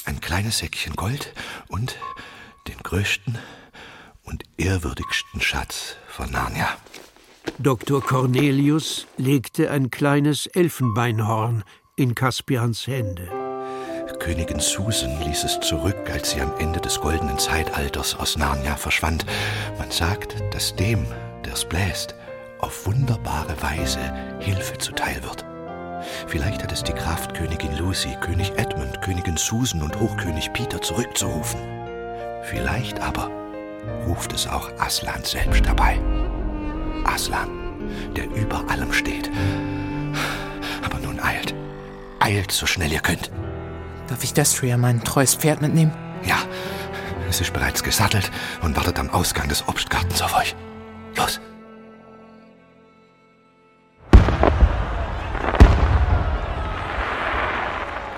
[0.06, 1.34] ein kleines Säckchen Gold
[1.68, 1.98] und
[2.68, 3.38] den größten
[4.24, 6.70] und ehrwürdigsten Schatz von Narnia.
[7.58, 8.02] Dr.
[8.02, 11.64] Cornelius legte ein kleines Elfenbeinhorn
[11.96, 13.42] in Caspians Hände.
[14.22, 19.26] Königin Susan ließ es zurück, als sie am Ende des goldenen Zeitalters aus Narnia verschwand.
[19.80, 21.08] Man sagt, dass dem,
[21.44, 22.14] der es bläst,
[22.60, 24.00] auf wunderbare Weise
[24.40, 25.44] Hilfe zuteil wird.
[26.28, 31.60] Vielleicht hat es die Kraft, Königin Lucy, König Edmund, Königin Susan und Hochkönig Peter zurückzurufen.
[32.44, 33.30] Vielleicht aber
[34.08, 36.00] ruft es auch Aslan selbst dabei.
[37.04, 37.50] Aslan,
[38.16, 39.30] der über allem steht.
[40.84, 41.54] Aber nun eilt.
[42.20, 43.32] Eilt so schnell ihr könnt.
[44.08, 45.94] Darf ich Destria, mein treues Pferd, mitnehmen?
[46.24, 46.38] Ja,
[47.30, 48.30] es ist bereits gesattelt
[48.62, 50.56] und wartet am Ausgang des Obstgartens auf euch.
[51.16, 51.40] Los!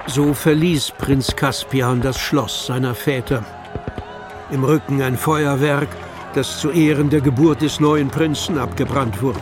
[0.08, 3.44] So verließ Prinz Caspian das Schloss seiner Väter.
[4.52, 5.88] Im Rücken ein Feuerwerk,
[6.36, 9.40] das zu Ehren der Geburt des neuen Prinzen abgebrannt wurde.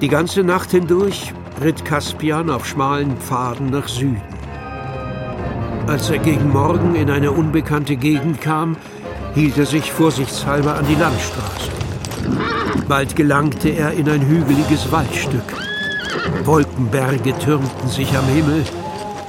[0.00, 1.32] Die ganze Nacht hindurch
[1.62, 4.20] ritt Caspian auf schmalen Pfaden nach Süden.
[5.86, 8.76] Als er gegen Morgen in eine unbekannte Gegend kam,
[9.34, 11.70] hielt er sich vorsichtshalber an die Landstraße.
[12.88, 15.44] Bald gelangte er in ein hügeliges Waldstück.
[16.44, 18.64] Wolkenberge türmten sich am Himmel,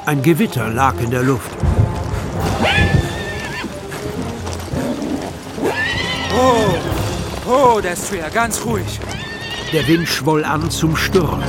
[0.05, 1.51] ein Gewitter lag in der Luft.
[6.37, 8.99] Oh, oh, Destria, ganz ruhig.
[9.73, 11.41] Der Wind schwoll an zum Sturm.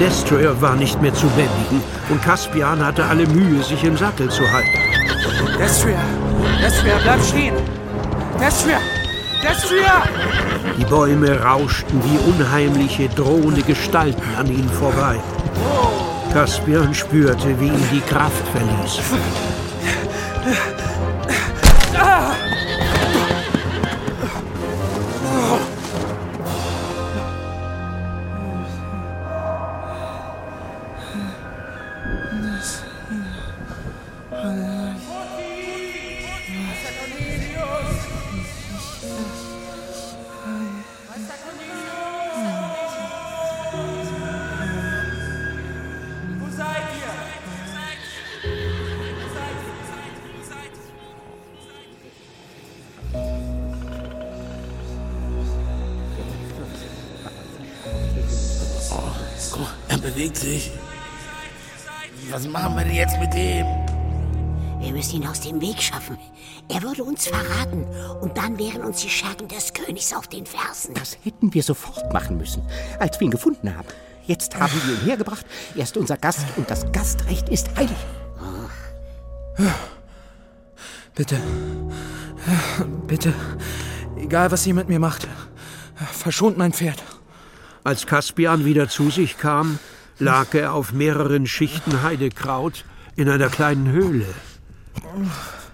[0.00, 4.50] Destroyer war nicht mehr zu bändigen und Caspian hatte alle Mühe, sich im Sattel zu
[4.50, 4.78] halten.
[5.58, 6.00] Destria,
[6.62, 7.54] Destria, bleib stehen.
[9.42, 10.02] Destria, Destria!
[10.78, 15.18] Die Bäume rauschten wie unheimliche, drohende Gestalten an ihnen vorbei.
[16.32, 19.00] Caspian spürte, wie ihn die Kraft verließ.
[65.50, 66.16] Dem Weg schaffen.
[66.68, 67.84] Er würde uns verraten
[68.20, 70.94] und dann wären uns die Schergen des Königs auf den Fersen.
[70.94, 72.62] Das hätten wir sofort machen müssen,
[72.98, 73.88] als wir ihn gefunden haben.
[74.26, 75.44] Jetzt haben wir ihn hergebracht.
[75.74, 77.96] Er ist unser Gast und das Gastrecht ist heilig.
[81.14, 81.40] Bitte.
[83.06, 83.34] Bitte.
[84.16, 85.26] Egal, was ihr mit mir macht.
[86.12, 87.02] Verschont mein Pferd.
[87.82, 89.78] Als Caspian wieder zu sich kam,
[90.18, 92.84] lag er auf mehreren Schichten Heidekraut
[93.16, 94.26] in einer kleinen Höhle.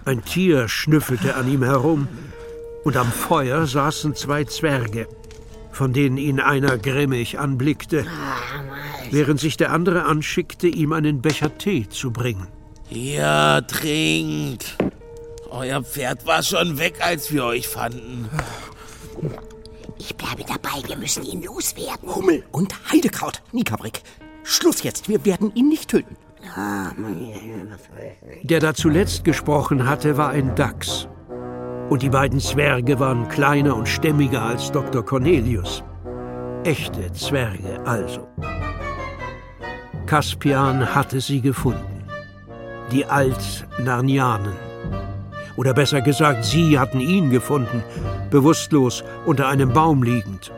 [0.05, 2.07] Ein Tier schnüffelte an ihm herum,
[2.83, 5.07] und am Feuer saßen zwei Zwerge,
[5.71, 8.05] von denen ihn einer grimmig anblickte,
[9.11, 12.47] während sich der andere anschickte, ihm einen Becher Tee zu bringen.
[12.89, 14.77] Ja, trinkt.
[15.49, 18.29] Euer Pferd war schon weg, als wir euch fanden.
[19.97, 22.13] Ich bleibe dabei, wir müssen ihn loswerden.
[22.13, 24.01] Hummel und Heidekraut, Nikabrick.
[24.43, 26.15] Schluss jetzt, wir werden ihn nicht töten.
[28.43, 31.07] Der da zuletzt gesprochen hatte, war ein Dachs.
[31.89, 35.05] Und die beiden Zwerge waren kleiner und stämmiger als Dr.
[35.05, 35.83] Cornelius.
[36.63, 38.27] Echte Zwerge also.
[40.05, 42.03] Kaspian hatte sie gefunden.
[42.91, 44.53] Die Alt-Narnianen.
[45.55, 47.83] Oder besser gesagt, sie hatten ihn gefunden,
[48.29, 50.51] bewusstlos unter einem Baum liegend.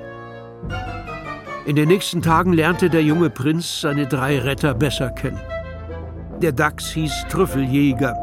[1.66, 5.40] In den nächsten Tagen lernte der junge Prinz seine drei Retter besser kennen.
[6.42, 8.16] Der Dachs hieß Trüffeljäger.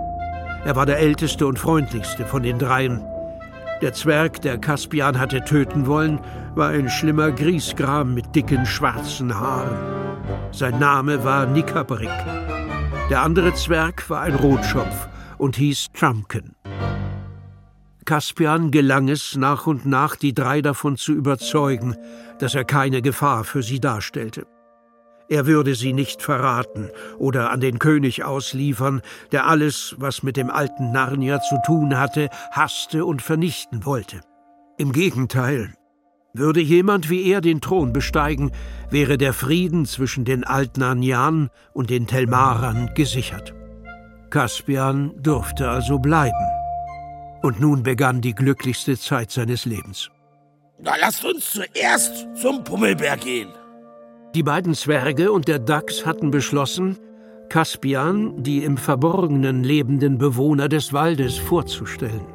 [0.64, 3.04] Er war der älteste und freundlichste von den dreien.
[3.82, 6.18] Der Zwerg, der Kaspian hatte töten wollen,
[6.54, 9.76] war ein schlimmer Griesgram mit dicken schwarzen Haaren.
[10.50, 12.08] Sein Name war Nikabrik.
[13.10, 16.56] Der andere Zwerg war ein Rotschopf und hieß Trumpken.
[18.06, 21.96] Kaspian gelang es, nach und nach die drei davon zu überzeugen,
[22.38, 24.46] dass er keine Gefahr für sie darstellte.
[25.28, 29.02] Er würde sie nicht verraten oder an den König ausliefern,
[29.32, 34.20] der alles, was mit dem alten Narnia zu tun hatte, hasste und vernichten wollte.
[34.78, 35.74] Im Gegenteil,
[36.32, 38.52] würde jemand wie er den Thron besteigen,
[38.90, 43.54] wäre der Frieden zwischen den Altnarnianen und den Telmarern gesichert.
[44.30, 46.34] Caspian durfte also bleiben.
[47.42, 50.10] Und nun begann die glücklichste Zeit seines Lebens.
[50.78, 53.48] Na, lasst uns zuerst zum Pummelberg gehen.
[54.36, 56.98] Die beiden Zwerge und der Dachs hatten beschlossen,
[57.48, 62.26] Caspian, die im Verborgenen lebenden Bewohner des Waldes, vorzustellen.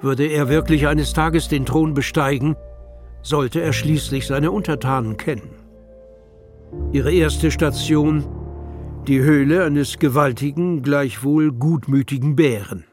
[0.00, 2.54] Würde er wirklich eines Tages den Thron besteigen,
[3.22, 5.50] sollte er schließlich seine Untertanen kennen.
[6.92, 8.24] Ihre erste Station
[9.08, 12.84] die Höhle eines gewaltigen, gleichwohl gutmütigen Bären.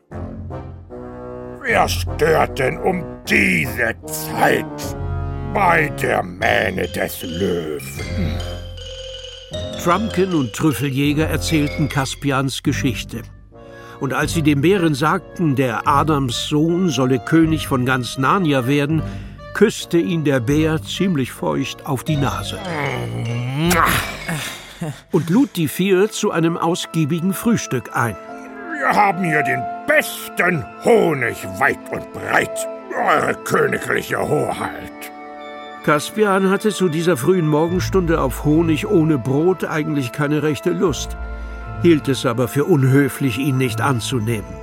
[1.61, 4.97] Wer stört denn um diese Zeit
[5.53, 8.39] bei der Mähne des Löwen?
[9.83, 13.21] Trumpkin und Trüffeljäger erzählten Caspians Geschichte.
[13.99, 19.03] Und als sie dem Bären sagten, der Adams Sohn solle König von ganz Narnia werden,
[19.53, 22.57] küsste ihn der Bär ziemlich feucht auf die Nase.
[25.11, 28.17] Und lud die vier zu einem ausgiebigen Frühstück ein.
[28.79, 32.67] Wir haben hier den besten Honig weit und breit.
[32.93, 35.12] Eure königliche Hoheit.
[35.84, 41.17] Caspian hatte zu dieser frühen Morgenstunde auf Honig ohne Brot eigentlich keine rechte Lust,
[41.81, 44.55] hielt es aber für unhöflich, ihn nicht anzunehmen.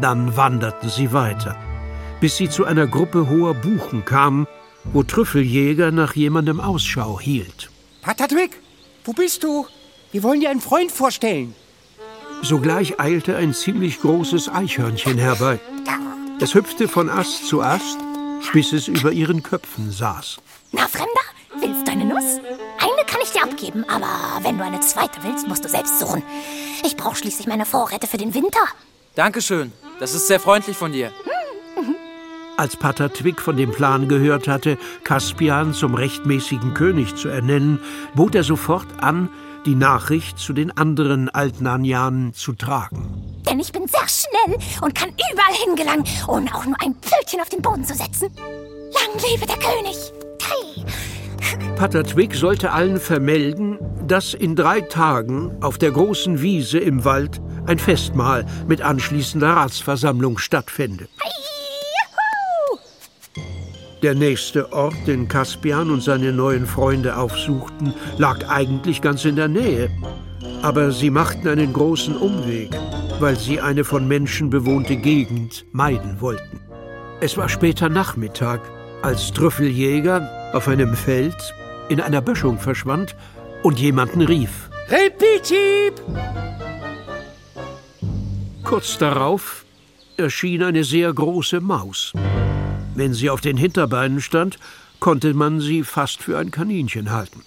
[0.00, 1.54] Dann wanderten sie weiter,
[2.20, 4.46] bis sie zu einer Gruppe hoher Buchen kamen,
[4.84, 7.70] wo Trüffeljäger nach jemandem Ausschau hielt.
[8.00, 8.58] Patatwick,
[9.04, 9.66] wo bist du?
[10.10, 11.54] Wir wollen dir einen Freund vorstellen.
[12.42, 15.60] Sogleich eilte ein ziemlich großes Eichhörnchen herbei.
[16.40, 17.98] Es hüpfte von Ast zu Ast,
[18.52, 20.38] bis es über ihren Köpfen saß.
[20.72, 21.08] Na, Fremder,
[21.60, 22.38] willst du eine Nuss?
[22.78, 24.08] Eine kann ich dir abgeben, aber
[24.42, 26.22] wenn du eine zweite willst, musst du selbst suchen.
[26.84, 28.60] Ich brauche schließlich meine Vorräte für den Winter.
[29.14, 29.72] Dankeschön.
[30.00, 31.12] Das ist sehr freundlich von dir.
[32.56, 37.80] Als Patatwig von dem Plan gehört hatte, Caspian zum rechtmäßigen König zu ernennen,
[38.14, 39.30] bot er sofort an,
[39.64, 43.31] die Nachricht zu den anderen Altnarnianen zu tragen.
[43.48, 47.48] Denn ich bin sehr schnell und kann überall hingelangen, ohne auch nur ein Pfötchen auf
[47.48, 48.28] den Boden zu setzen.
[48.36, 50.12] Lang lebe der König!
[50.40, 50.84] Hey.
[51.76, 57.78] Patatwig sollte allen vermelden, dass in drei Tagen auf der großen Wiese im Wald ein
[57.78, 61.08] Festmahl mit anschließender Ratsversammlung stattfände.
[64.02, 69.46] Der nächste Ort, den Caspian und seine neuen Freunde aufsuchten, lag eigentlich ganz in der
[69.46, 69.90] Nähe.
[70.62, 72.70] Aber sie machten einen großen Umweg,
[73.20, 76.60] weil sie eine von Menschen bewohnte Gegend meiden wollten.
[77.20, 78.60] Es war später Nachmittag,
[79.02, 81.54] als Trüffeljäger auf einem Feld
[81.88, 83.16] in einer Böschung verschwand
[83.62, 84.70] und jemanden rief.
[84.88, 86.00] Repetip!
[88.64, 89.64] Kurz darauf
[90.16, 92.12] erschien eine sehr große Maus.
[92.94, 94.58] Wenn sie auf den Hinterbeinen stand,
[95.00, 97.42] konnte man sie fast für ein Kaninchen halten.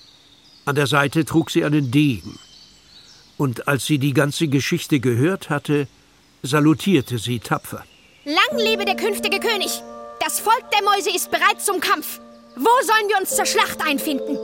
[0.65, 2.37] An der Seite trug sie einen Degen.
[3.37, 5.87] Und als sie die ganze Geschichte gehört hatte,
[6.43, 7.83] salutierte sie tapfer.
[8.25, 9.81] Lang lebe der künftige König!
[10.21, 12.19] Das Volk der Mäuse ist bereit zum Kampf.
[12.55, 14.37] Wo sollen wir uns zur Schlacht einfinden?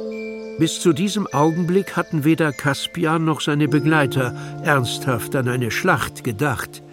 [0.59, 6.83] Bis zu diesem Augenblick hatten weder Caspian noch seine Begleiter ernsthaft an eine Schlacht gedacht.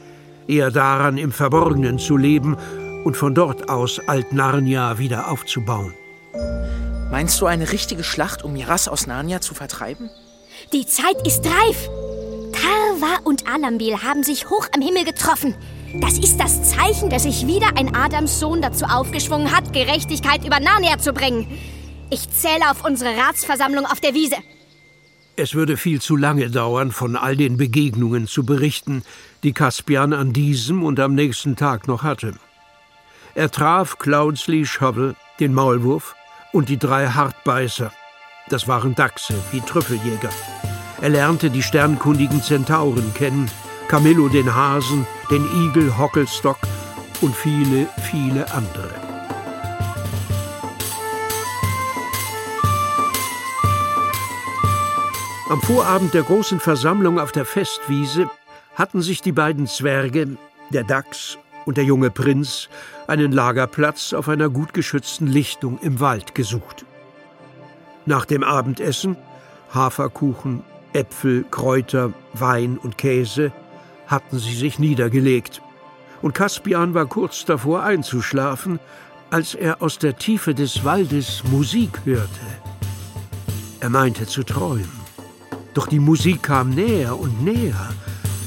[0.46, 2.56] eher daran, im Verborgenen zu leben
[3.04, 5.92] und von dort aus Alt-Narnia wieder aufzubauen.
[7.10, 10.08] Meinst du eine richtige Schlacht, um Miras aus Narnia zu vertreiben?
[10.74, 11.88] Die Zeit ist reif.
[12.52, 15.54] Tarwa und Alambil haben sich hoch am Himmel getroffen.
[15.94, 20.98] Das ist das Zeichen, dass sich wieder ein Adamssohn dazu aufgeschwungen hat, Gerechtigkeit über Narnia
[20.98, 21.46] zu bringen.
[22.10, 24.36] Ich zähle auf unsere Ratsversammlung auf der Wiese.
[25.36, 29.04] Es würde viel zu lange dauern, von all den Begegnungen zu berichten,
[29.44, 32.34] die Caspian an diesem und am nächsten Tag noch hatte.
[33.34, 36.14] Er traf Cloudsley Shovel, den Maulwurf,
[36.52, 37.90] und die drei Hartbeißer.
[38.48, 40.30] Das waren Dachse wie Trüffeljäger.
[41.00, 43.50] Er lernte die sternkundigen Zentauren kennen,
[43.88, 46.58] Camillo den Hasen, den Igel Hockelstock
[47.20, 48.94] und viele, viele andere.
[55.50, 58.30] Am Vorabend der großen Versammlung auf der Festwiese
[58.74, 60.36] hatten sich die beiden Zwerge,
[60.70, 62.68] der Dachs und der junge Prinz,
[63.06, 66.84] einen Lagerplatz auf einer gut geschützten Lichtung im Wald gesucht.
[68.08, 69.18] Nach dem Abendessen
[69.74, 70.62] Haferkuchen,
[70.94, 73.52] Äpfel, Kräuter, Wein und Käse
[74.06, 75.60] hatten sie sich niedergelegt,
[76.22, 78.80] und Caspian war kurz davor einzuschlafen,
[79.28, 82.40] als er aus der Tiefe des Waldes Musik hörte.
[83.80, 84.88] Er meinte zu träumen.
[85.74, 87.90] Doch die Musik kam näher und näher,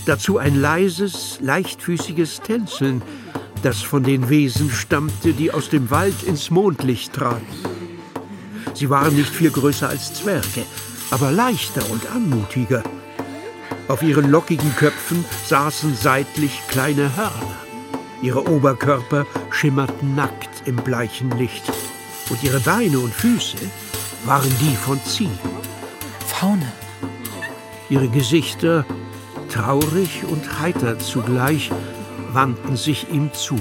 [0.08, 3.04] dazu ein leises, leichtfüßiges Tänzeln,
[3.62, 7.81] das von den Wesen stammte, die aus dem Wald ins Mondlicht traten.
[8.74, 10.66] Sie waren nicht viel größer als Zwerge,
[11.12, 12.84] aber leichter und anmutiger.
[13.88, 17.58] Auf ihren lockigen Köpfen saßen seitlich kleine Hörner.
[18.22, 21.64] Ihre Oberkörper schimmerten nackt im bleichen Licht.
[22.30, 23.58] Und ihre Beine und Füße
[24.26, 25.38] waren die von Ziegen.
[26.28, 26.72] Faune.
[27.90, 28.86] Ihre Gesichter,
[29.50, 31.72] traurig und heiter zugleich,
[32.32, 33.60] wandten sich ihm zu.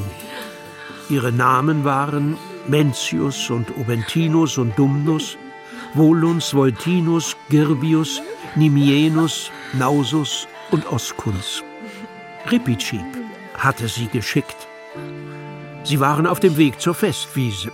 [1.09, 2.37] Ihre Namen waren
[2.69, 5.37] Mencius und Obentinus und Dumnus,
[5.95, 8.23] Voluns, Voltinus, Girbius,
[8.55, 11.63] Nimienus, Nausus und Oskuns.
[12.51, 13.05] Ripicip
[13.55, 14.69] hatte sie geschickt.
[15.85, 17.73] Sie waren auf dem Weg zur Festwiese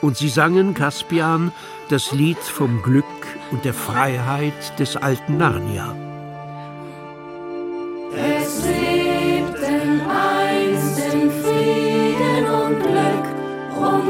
[0.00, 1.52] und sie sangen Caspian
[1.88, 3.04] das Lied vom Glück
[3.50, 6.09] und der Freiheit des alten Narnia.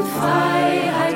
[0.05, 1.10] Freiheit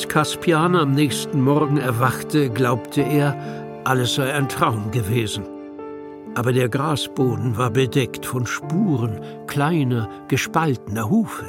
[0.00, 3.36] Als Caspian am nächsten Morgen erwachte, glaubte er,
[3.84, 5.44] alles sei ein Traum gewesen.
[6.34, 11.44] Aber der Grasboden war bedeckt von Spuren kleiner, gespaltener Hufe.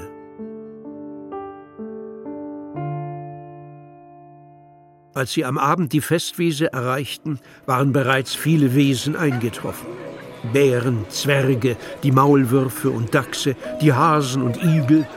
[5.13, 9.87] Als sie am Abend die Festwiese erreichten, waren bereits viele Wesen eingetroffen.
[10.51, 15.07] Bären, Zwerge, die Maulwürfe und Dachse, die Hasen und Igel,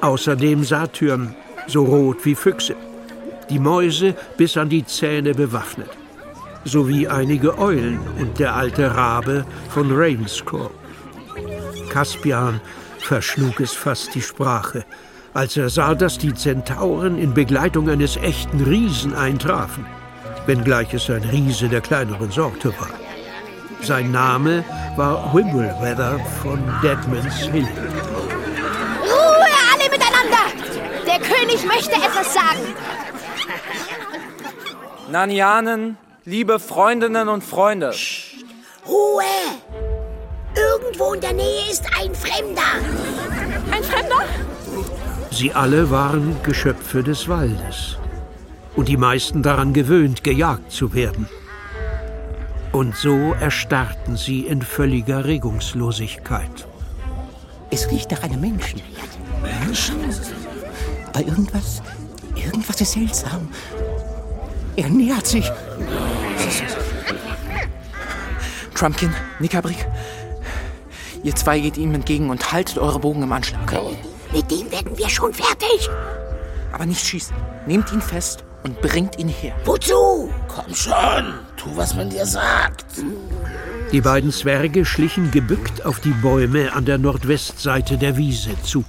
[0.00, 1.34] außerdem Satyren,
[1.68, 2.74] so rot wie Füchse,
[3.50, 5.90] die Mäuse bis an die Zähne bewaffnet,
[6.64, 10.70] sowie einige Eulen und der alte Rabe von Rainscore.
[11.90, 12.60] Caspian
[12.98, 14.84] verschlug es fast die Sprache,
[15.34, 19.86] als er sah, dass die Zentauren in Begleitung eines echten Riesen eintrafen,
[20.46, 22.90] wenngleich es ein Riese der kleineren Sorte war.
[23.82, 24.64] Sein Name
[24.96, 27.68] war Wimbleweather von Deadman's Hill.
[32.28, 32.74] Sagen.
[35.10, 37.94] Nanianen, liebe Freundinnen und Freunde.
[38.86, 39.22] Ruhe!
[40.54, 42.72] Irgendwo in der Nähe ist ein Fremder.
[43.70, 44.24] Ein Fremder?
[45.30, 47.96] Sie alle waren Geschöpfe des Waldes
[48.76, 51.28] und die meisten daran gewöhnt, gejagt zu werden.
[52.72, 56.66] Und so erstarrten sie in völliger Regungslosigkeit.
[57.70, 58.80] Es riecht nach einem Menschen.
[59.42, 59.96] Menschen?
[61.12, 61.82] Aber irgendwas,
[62.48, 63.48] irgendwas ist seltsam.
[64.76, 65.50] Er nähert sich.
[68.74, 69.86] Trumpkin, Nickabrik,
[71.24, 73.72] ihr zwei geht ihm entgegen und haltet eure Bogen im Anschlag.
[74.32, 75.88] Mit dem werden wir schon fertig.
[76.72, 77.34] Aber nicht schießen.
[77.66, 79.54] Nehmt ihn fest und bringt ihn her.
[79.64, 80.30] Wozu?
[80.46, 82.84] Komm schon, tu, was man dir sagt.
[83.90, 88.84] Die beiden Zwerge schlichen gebückt auf die Bäume an der Nordwestseite der Wiese zu.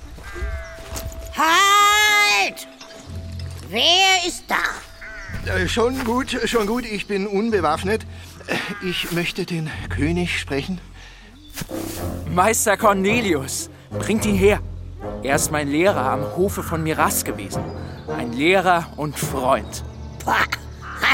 [3.72, 5.54] Wer ist da?
[5.54, 8.04] Äh, schon gut, schon gut, ich bin unbewaffnet.
[8.82, 10.82] Ich möchte den König sprechen.
[12.34, 14.60] Meister Cornelius, bringt ihn her.
[15.22, 17.62] Er ist mein Lehrer am Hofe von Miras gewesen.
[18.08, 19.84] Ein Lehrer und Freund.
[20.26, 20.46] Pah,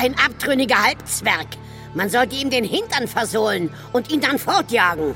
[0.01, 1.47] ein abtrünniger Halbzwerg.
[1.93, 5.13] Man sollte ihm den Hintern versohlen und ihn dann fortjagen.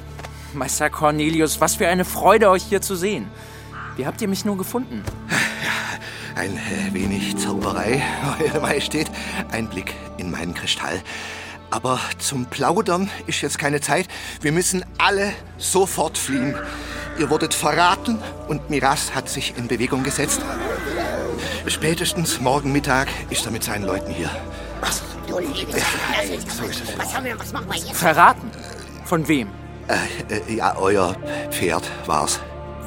[0.54, 3.30] Meister Cornelius, was für eine Freude, euch hier zu sehen.
[3.96, 5.06] Wie habt ihr mich nur gefunden?
[6.40, 8.02] Ein äh, wenig Zauberei,
[8.40, 9.12] Eure Majestät.
[9.52, 11.02] Ein Blick in meinen Kristall.
[11.70, 14.08] Aber zum Plaudern ist jetzt keine Zeit.
[14.40, 16.56] Wir müssen alle sofort fliehen.
[17.20, 20.40] Ihr wurdet verraten und Miras hat sich in Bewegung gesetzt.
[21.68, 24.32] Spätestens morgen Mittag ist er mit seinen Leuten hier.
[24.80, 25.04] Was?
[25.28, 25.84] Du liebes
[26.58, 26.98] so ist es.
[26.98, 27.98] Was, haben wir, was machen wir jetzt?
[27.98, 28.50] Verraten?
[29.04, 29.50] Von wem?
[29.90, 31.18] Äh, äh, ja, euer
[31.52, 32.40] Pferd war's.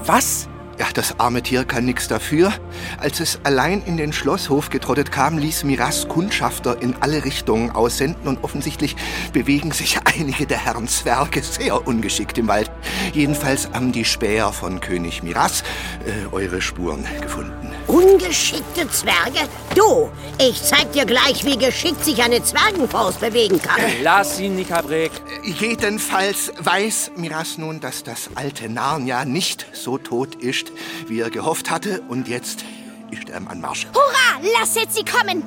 [0.06, 0.48] Was?
[0.82, 2.52] Ja, das arme Tier kann nichts dafür.
[2.98, 8.26] Als es allein in den Schlosshof getrottet kam, ließ Miras Kundschafter in alle Richtungen aussenden
[8.26, 8.96] und offensichtlich
[9.32, 12.68] bewegen sich einige der Herren Zwerge sehr ungeschickt im Wald.
[13.12, 15.62] Jedenfalls haben die Späher von König Miras
[16.04, 17.70] äh, eure Spuren gefunden.
[17.86, 19.48] Ungeschickte Zwerge?
[19.76, 20.10] Du,
[20.40, 23.80] ich zeig dir gleich, wie geschickt sich eine Zwergenfaust bewegen kann.
[24.02, 25.12] Lass ihn, Nikabrek.
[25.44, 30.71] Jedenfalls weiß Miras nun, dass das alte Narnia nicht so tot ist,
[31.06, 32.02] wie er gehofft hatte.
[32.08, 32.64] Und jetzt
[33.10, 33.86] ist er im Anmarsch.
[33.94, 35.42] Hurra, lasset sie kommen!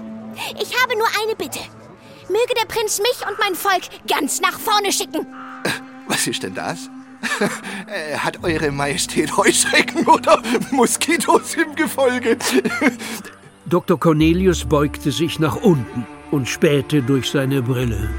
[0.61, 1.59] Ich habe nur eine Bitte.
[2.27, 5.27] Möge der Prinz mich und mein Volk ganz nach vorne schicken.
[6.07, 6.89] Was ist denn das?
[7.87, 12.37] Äh, Hat Eure Majestät Heuschrecken oder Moskitos im Gefolge?
[13.65, 13.99] Dr.
[13.99, 18.09] Cornelius beugte sich nach unten und spähte durch seine Brille.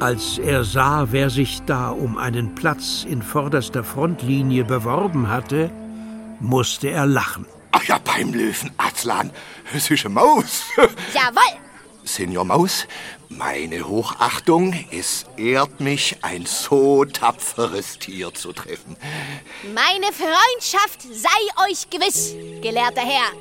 [0.00, 5.70] Als er sah, wer sich da um einen Platz in vorderster Frontlinie beworben hatte,
[6.44, 7.46] musste er lachen.
[7.72, 9.30] Ach ja, beim Löwen, Azlan.
[9.74, 10.64] Es ist eine Maus.
[11.14, 11.60] Jawohl!
[12.04, 12.86] Senior Maus,
[13.30, 18.96] meine Hochachtung, es ehrt mich, ein so tapferes Tier zu treffen.
[19.74, 23.32] Meine Freundschaft sei euch gewiss, gelehrter Herr.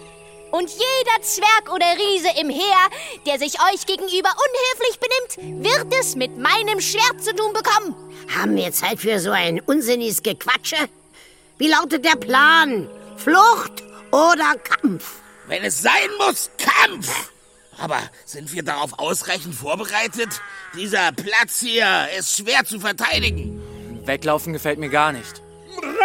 [0.52, 2.90] Und jeder Zwerg oder Riese im Heer,
[3.26, 7.96] der sich euch gegenüber unhöflich benimmt, wird es mit meinem Schwert zu tun bekommen.
[8.34, 10.78] Haben wir Zeit für so ein unsinniges Gequatsche?
[11.58, 12.90] Wie lautet der Plan?
[13.16, 15.20] Flucht oder Kampf?
[15.48, 17.30] Wenn es sein muss, Kampf!
[17.78, 20.42] Aber sind wir darauf ausreichend vorbereitet?
[20.76, 23.62] Dieser Platz hier ist schwer zu verteidigen.
[24.06, 25.42] Weglaufen gefällt mir gar nicht.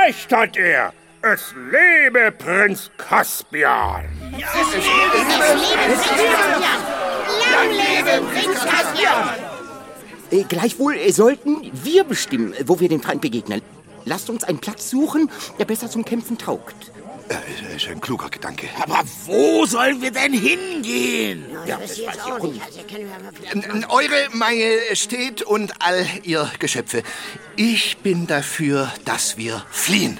[0.07, 0.93] Recht hat er.
[1.23, 4.05] Es lebe Prinz Caspian.
[7.53, 9.31] Lang lebe Prinz Caspian!
[10.31, 13.63] Äh, gleichwohl äh, sollten wir bestimmen, wo wir dem Feind begegnen.
[14.09, 16.93] Lasst uns einen Platz suchen, der besser zum Kämpfen taugt.
[17.29, 18.69] Äh, ist ein kluger Gedanke.
[18.81, 21.45] Aber wo sollen wir denn hingehen?
[21.67, 22.63] Ja, das weiß ich auch nicht.
[22.65, 27.03] Also N- Eure Majestät und all ihr Geschöpfe,
[27.57, 30.19] ich bin dafür, dass wir fliehen.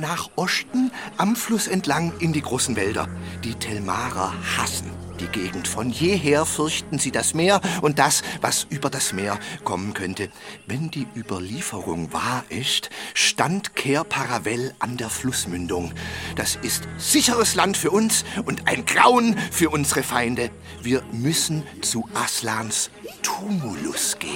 [0.00, 3.08] Nach Osten, am Fluss entlang in die großen Wälder.
[3.44, 5.68] Die Telmarer hassen die Gegend.
[5.68, 10.30] Von jeher fürchten sie das Meer und das, was über das Meer kommen könnte.
[10.66, 15.92] Wenn die Überlieferung wahr ist, stand Ker Paravel an der Flussmündung.
[16.36, 20.50] Das ist sicheres Land für uns und ein Grauen für unsere Feinde.
[20.82, 22.90] Wir müssen zu Aslans
[23.22, 24.32] Tumulus gehen.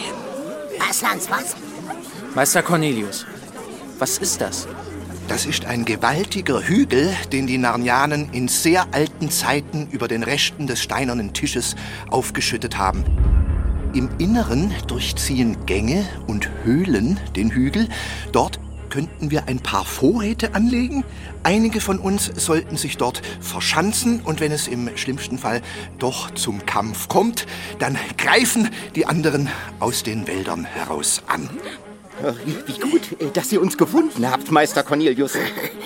[0.88, 1.56] Aslans was?
[2.34, 3.26] Meister Cornelius,
[3.98, 4.66] was ist das?
[5.28, 10.66] Das ist ein gewaltiger Hügel, den die Narnianen in sehr alten Zeiten über den Resten
[10.66, 11.74] des steinernen Tisches
[12.10, 13.04] aufgeschüttet haben.
[13.94, 17.88] Im Inneren durchziehen Gänge und Höhlen den Hügel.
[18.32, 18.58] Dort
[18.92, 21.02] könnten wir ein paar Vorräte anlegen.
[21.42, 25.62] Einige von uns sollten sich dort verschanzen und wenn es im schlimmsten Fall
[25.98, 27.46] doch zum Kampf kommt,
[27.78, 29.48] dann greifen die anderen
[29.78, 31.48] aus den Wäldern heraus an.
[32.44, 33.02] Wie, gut,
[33.34, 35.36] dass ihr uns gefunden habt, Meister Cornelius.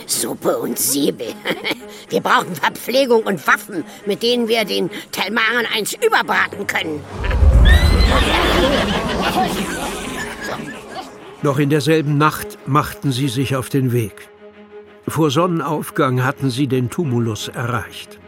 [0.06, 1.28] Suppe und Säbel.
[2.08, 7.00] Wir brauchen Verpflegung und Waffen, mit denen wir den Telmarern eins überbraten können.
[11.42, 14.28] Noch in derselben Nacht machten sie sich auf den Weg.
[15.08, 18.20] Vor Sonnenaufgang hatten sie den Tumulus erreicht.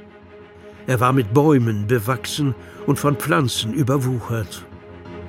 [0.87, 2.55] Er war mit Bäumen bewachsen
[2.87, 4.65] und von Pflanzen überwuchert.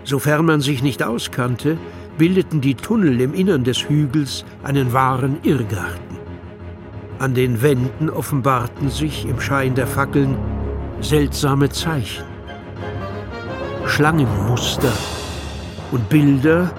[0.04, 1.78] Sofern man sich nicht auskannte,
[2.20, 6.18] bildeten die Tunnel im Innern des Hügels einen wahren Irrgarten.
[7.18, 10.38] An den Wänden offenbarten sich im Schein der Fackeln
[11.00, 12.26] seltsame Zeichen.
[13.86, 14.92] Schlangenmuster
[15.92, 16.72] und Bilder,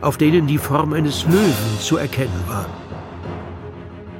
[0.00, 2.66] auf denen die Form eines Löwen zu erkennen war.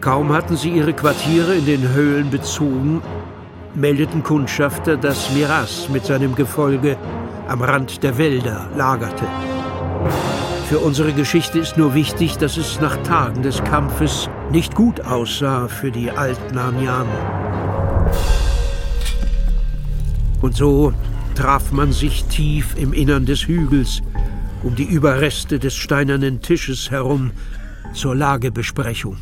[0.01, 3.03] Kaum hatten sie ihre Quartiere in den Höhlen bezogen,
[3.74, 6.97] meldeten Kundschafter, dass Miras mit seinem Gefolge
[7.49, 9.26] am Rand der Wälder lagerte.
[10.68, 15.68] Für unsere Geschichte ist nur wichtig, dass es nach Tagen des Kampfes nicht gut aussah
[15.68, 18.10] für die Altnarnianer.
[20.42, 20.92] Und so
[21.36, 24.02] traf man sich tief im Innern des Hügels,
[24.64, 27.30] um die Überreste des steinernen Tisches herum
[27.94, 29.18] zur Lagebesprechung.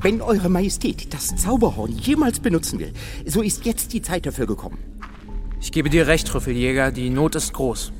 [0.00, 2.92] Wenn Eure Majestät das Zauberhorn jemals benutzen will,
[3.26, 4.78] so ist jetzt die Zeit dafür gekommen.
[5.60, 7.92] Ich gebe dir recht, Trüffeljäger, die Not ist groß.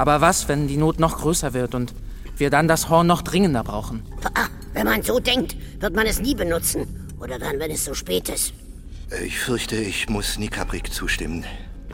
[0.00, 1.92] Aber was, wenn die Not noch größer wird und
[2.38, 4.02] wir dann das Horn noch dringender brauchen?
[4.32, 6.86] Ah, wenn man so denkt, wird man es nie benutzen.
[7.20, 8.54] Oder dann, wenn es so spät ist.
[9.22, 11.44] Ich fürchte, ich muss Nikabrik zustimmen.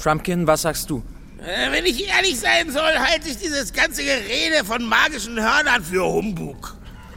[0.01, 1.03] Trumpkin, was sagst du?
[1.41, 6.05] Äh, wenn ich ehrlich sein soll, halte ich dieses ganze Gerede von magischen Hörnern für
[6.05, 6.77] Humbug.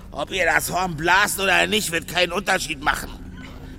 [0.09, 3.11] Ob ihr das Horn blast oder nicht, wird keinen Unterschied machen.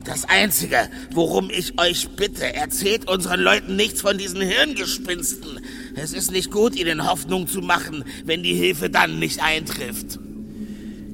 [0.05, 5.59] Das Einzige, worum ich euch bitte, erzählt unseren Leuten nichts von diesen Hirngespinsten.
[6.03, 10.19] Es ist nicht gut, ihnen Hoffnung zu machen, wenn die Hilfe dann nicht eintrifft.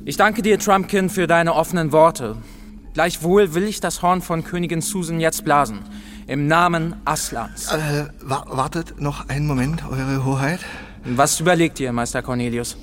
[0.04, 2.36] Ich danke dir, Trumpkin, für deine offenen Worte.
[2.94, 5.80] Gleichwohl will ich das Horn von Königin Susan jetzt blasen.
[6.28, 7.72] Im Namen Aslans.
[7.72, 10.60] Äh, wa wartet noch einen Moment, Eure Hoheit.
[11.04, 12.76] Was überlegt ihr, Meister Cornelius?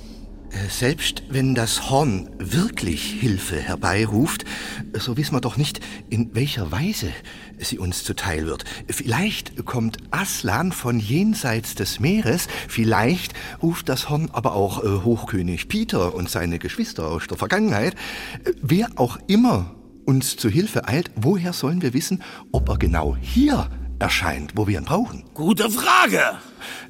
[0.51, 4.43] Äh, selbst wenn das Horn wirklich Hilfe herbeiruft,
[4.93, 5.79] so wissen wir doch nicht,
[6.09, 7.07] in welcher Weise
[7.63, 8.65] sie uns zuteil wird.
[8.89, 15.67] Vielleicht kommt Aslan von jenseits des Meeres, vielleicht ruft das Horn aber auch äh, Hochkönig
[15.67, 17.95] Peter und seine Geschwister aus der Vergangenheit.
[18.61, 23.69] Wer auch immer uns zu Hilfe eilt, woher sollen wir wissen, ob er genau hier
[23.99, 25.23] erscheint, wo wir ihn brauchen?
[25.33, 26.19] Gute Frage.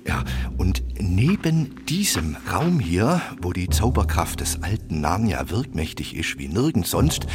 [0.08, 0.24] Ja,
[0.58, 6.90] und neben diesem Raum hier, wo die Zauberkraft des alten Narnia wirkmächtig ist wie nirgends
[6.90, 7.28] sonst,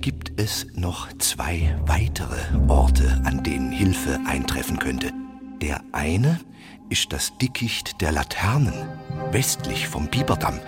[0.00, 2.36] gibt es noch zwei weitere
[2.68, 5.12] Orte, an denen Hilfe eintreffen könnte.
[5.62, 6.40] Der eine
[6.90, 8.74] ist das Dickicht der Laternen,
[9.32, 10.60] westlich vom Biberdamm.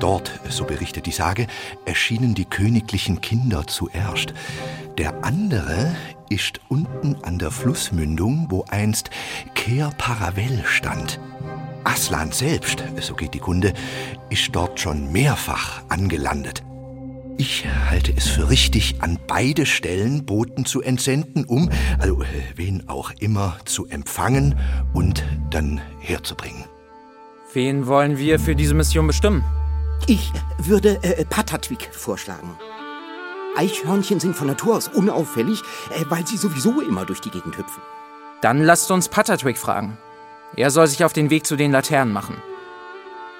[0.00, 1.46] Dort, so berichtet die Sage,
[1.84, 4.34] erschienen die königlichen Kinder zuerst.
[4.98, 5.96] Der andere
[6.28, 9.10] ist unten an der Flussmündung, wo einst
[9.54, 11.18] Ker Paravel stand.
[11.84, 13.72] Aslan selbst, so geht die Kunde,
[14.28, 16.62] ist dort schon mehrfach angelandet.
[17.40, 21.70] Ich halte es für richtig, an beide Stellen Boten zu entsenden, um,
[22.00, 22.20] also
[22.56, 24.58] wen auch immer, zu empfangen
[24.92, 26.64] und dann herzubringen.
[27.52, 29.44] Wen wollen wir für diese Mission bestimmen?
[30.08, 32.58] Ich würde äh, Patatwig vorschlagen.
[33.56, 35.60] Eichhörnchen sind von Natur aus unauffällig,
[35.90, 37.82] äh, weil sie sowieso immer durch die Gegend hüpfen.
[38.40, 39.96] Dann lasst uns Patatwig fragen.
[40.56, 42.36] Er soll sich auf den Weg zu den Laternen machen.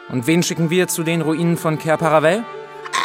[0.08, 2.44] Und wen schicken wir zu den Ruinen von Ker Paravel?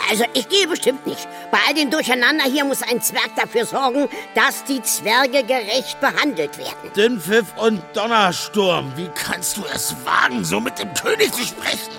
[0.09, 1.27] Also, ich gehe bestimmt nicht.
[1.51, 6.57] Bei all dem Durcheinander hier muss ein Zwerg dafür sorgen, dass die Zwerge gerecht behandelt
[6.57, 6.93] werden.
[6.95, 8.91] Dünnpfiff und Donnersturm.
[8.95, 11.91] Wie kannst du es wagen, so mit dem König zu sprechen?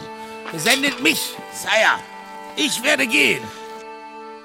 [0.56, 1.98] Sendet mich, Sire.
[2.56, 3.42] Ich werde gehen.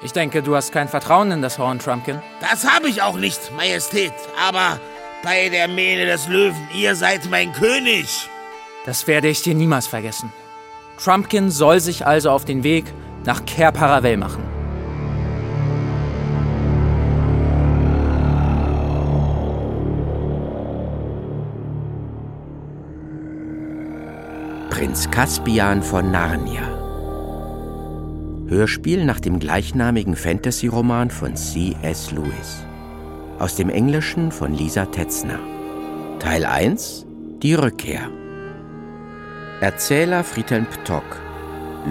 [0.01, 2.21] Ich denke, du hast kein Vertrauen in das Horn, Trumpkin.
[2.39, 4.13] Das habe ich auch nicht, Majestät.
[4.41, 4.79] Aber
[5.23, 8.29] bei der Mähne des Löwen, ihr seid mein König.
[8.85, 10.31] Das werde ich dir niemals vergessen.
[10.97, 12.85] Trumpkin soll sich also auf den Weg
[13.25, 14.43] nach Ker Paravel machen.
[24.69, 26.61] Prinz Caspian von Narnia.
[28.47, 32.11] Hörspiel nach dem gleichnamigen Fantasy-Roman von C.S.
[32.11, 32.65] Lewis.
[33.39, 35.39] Aus dem Englischen von Lisa Tetzner.
[36.19, 37.05] Teil 1
[37.43, 38.09] Die Rückkehr.
[39.59, 41.28] Erzähler Friedhelm Ptock.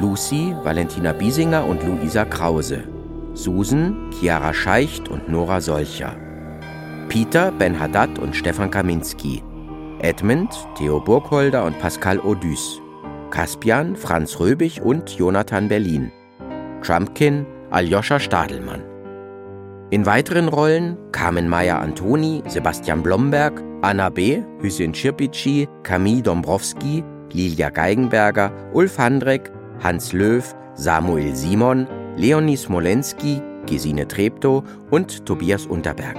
[0.01, 2.85] Lucy Valentina Biesinger und Luisa Krause.
[3.35, 6.15] Susan Chiara Scheicht und Nora Solcher.
[7.09, 9.43] Peter Ben Haddad und Stefan Kaminski.
[9.99, 12.81] Edmund, Theo Burgholder und Pascal Odys.
[13.31, 16.13] Caspian, Franz Röbig und Jonathan Berlin.
[16.83, 18.85] Trumpkin, Aljoscha Stadelmann.
[19.91, 27.71] In weiteren Rollen Carmen Meyer Antoni, Sebastian Blomberg, Anna B., Hüseyin Schirpici, Camille Dombrowski, Lilia
[27.71, 29.51] Geigenberger, Ulf Handreck,
[29.83, 30.43] Hans Löw,
[30.75, 36.17] Samuel Simon, Leonie Smolenski, Gesine Treptow und Tobias Unterberg.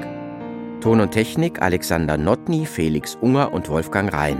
[0.82, 4.38] Ton und Technik Alexander Notny, Felix Unger und Wolfgang Rhein.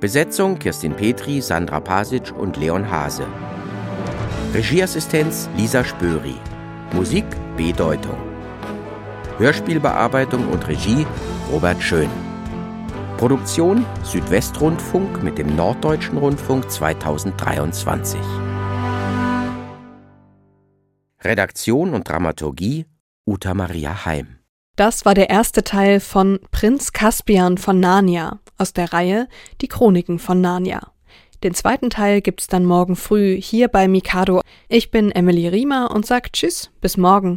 [0.00, 3.26] Besetzung Kirstin Petri, Sandra Pasic und Leon Hase.
[4.54, 6.36] Regieassistenz Lisa Spöri.
[6.92, 7.26] Musik
[7.56, 8.16] B-Deutung.
[9.36, 11.06] Hörspielbearbeitung und Regie
[11.52, 12.27] Robert Schön.
[13.18, 18.20] Produktion Südwestrundfunk mit dem Norddeutschen Rundfunk 2023.
[21.24, 22.86] Redaktion und Dramaturgie
[23.26, 24.38] Uta Maria Heim.
[24.76, 29.26] Das war der erste Teil von Prinz Caspian von Narnia aus der Reihe
[29.62, 30.92] Die Chroniken von Narnia.
[31.42, 34.42] Den zweiten Teil gibt's dann morgen früh hier bei Mikado.
[34.68, 37.36] Ich bin Emily Riemer und sag Tschüss, bis morgen.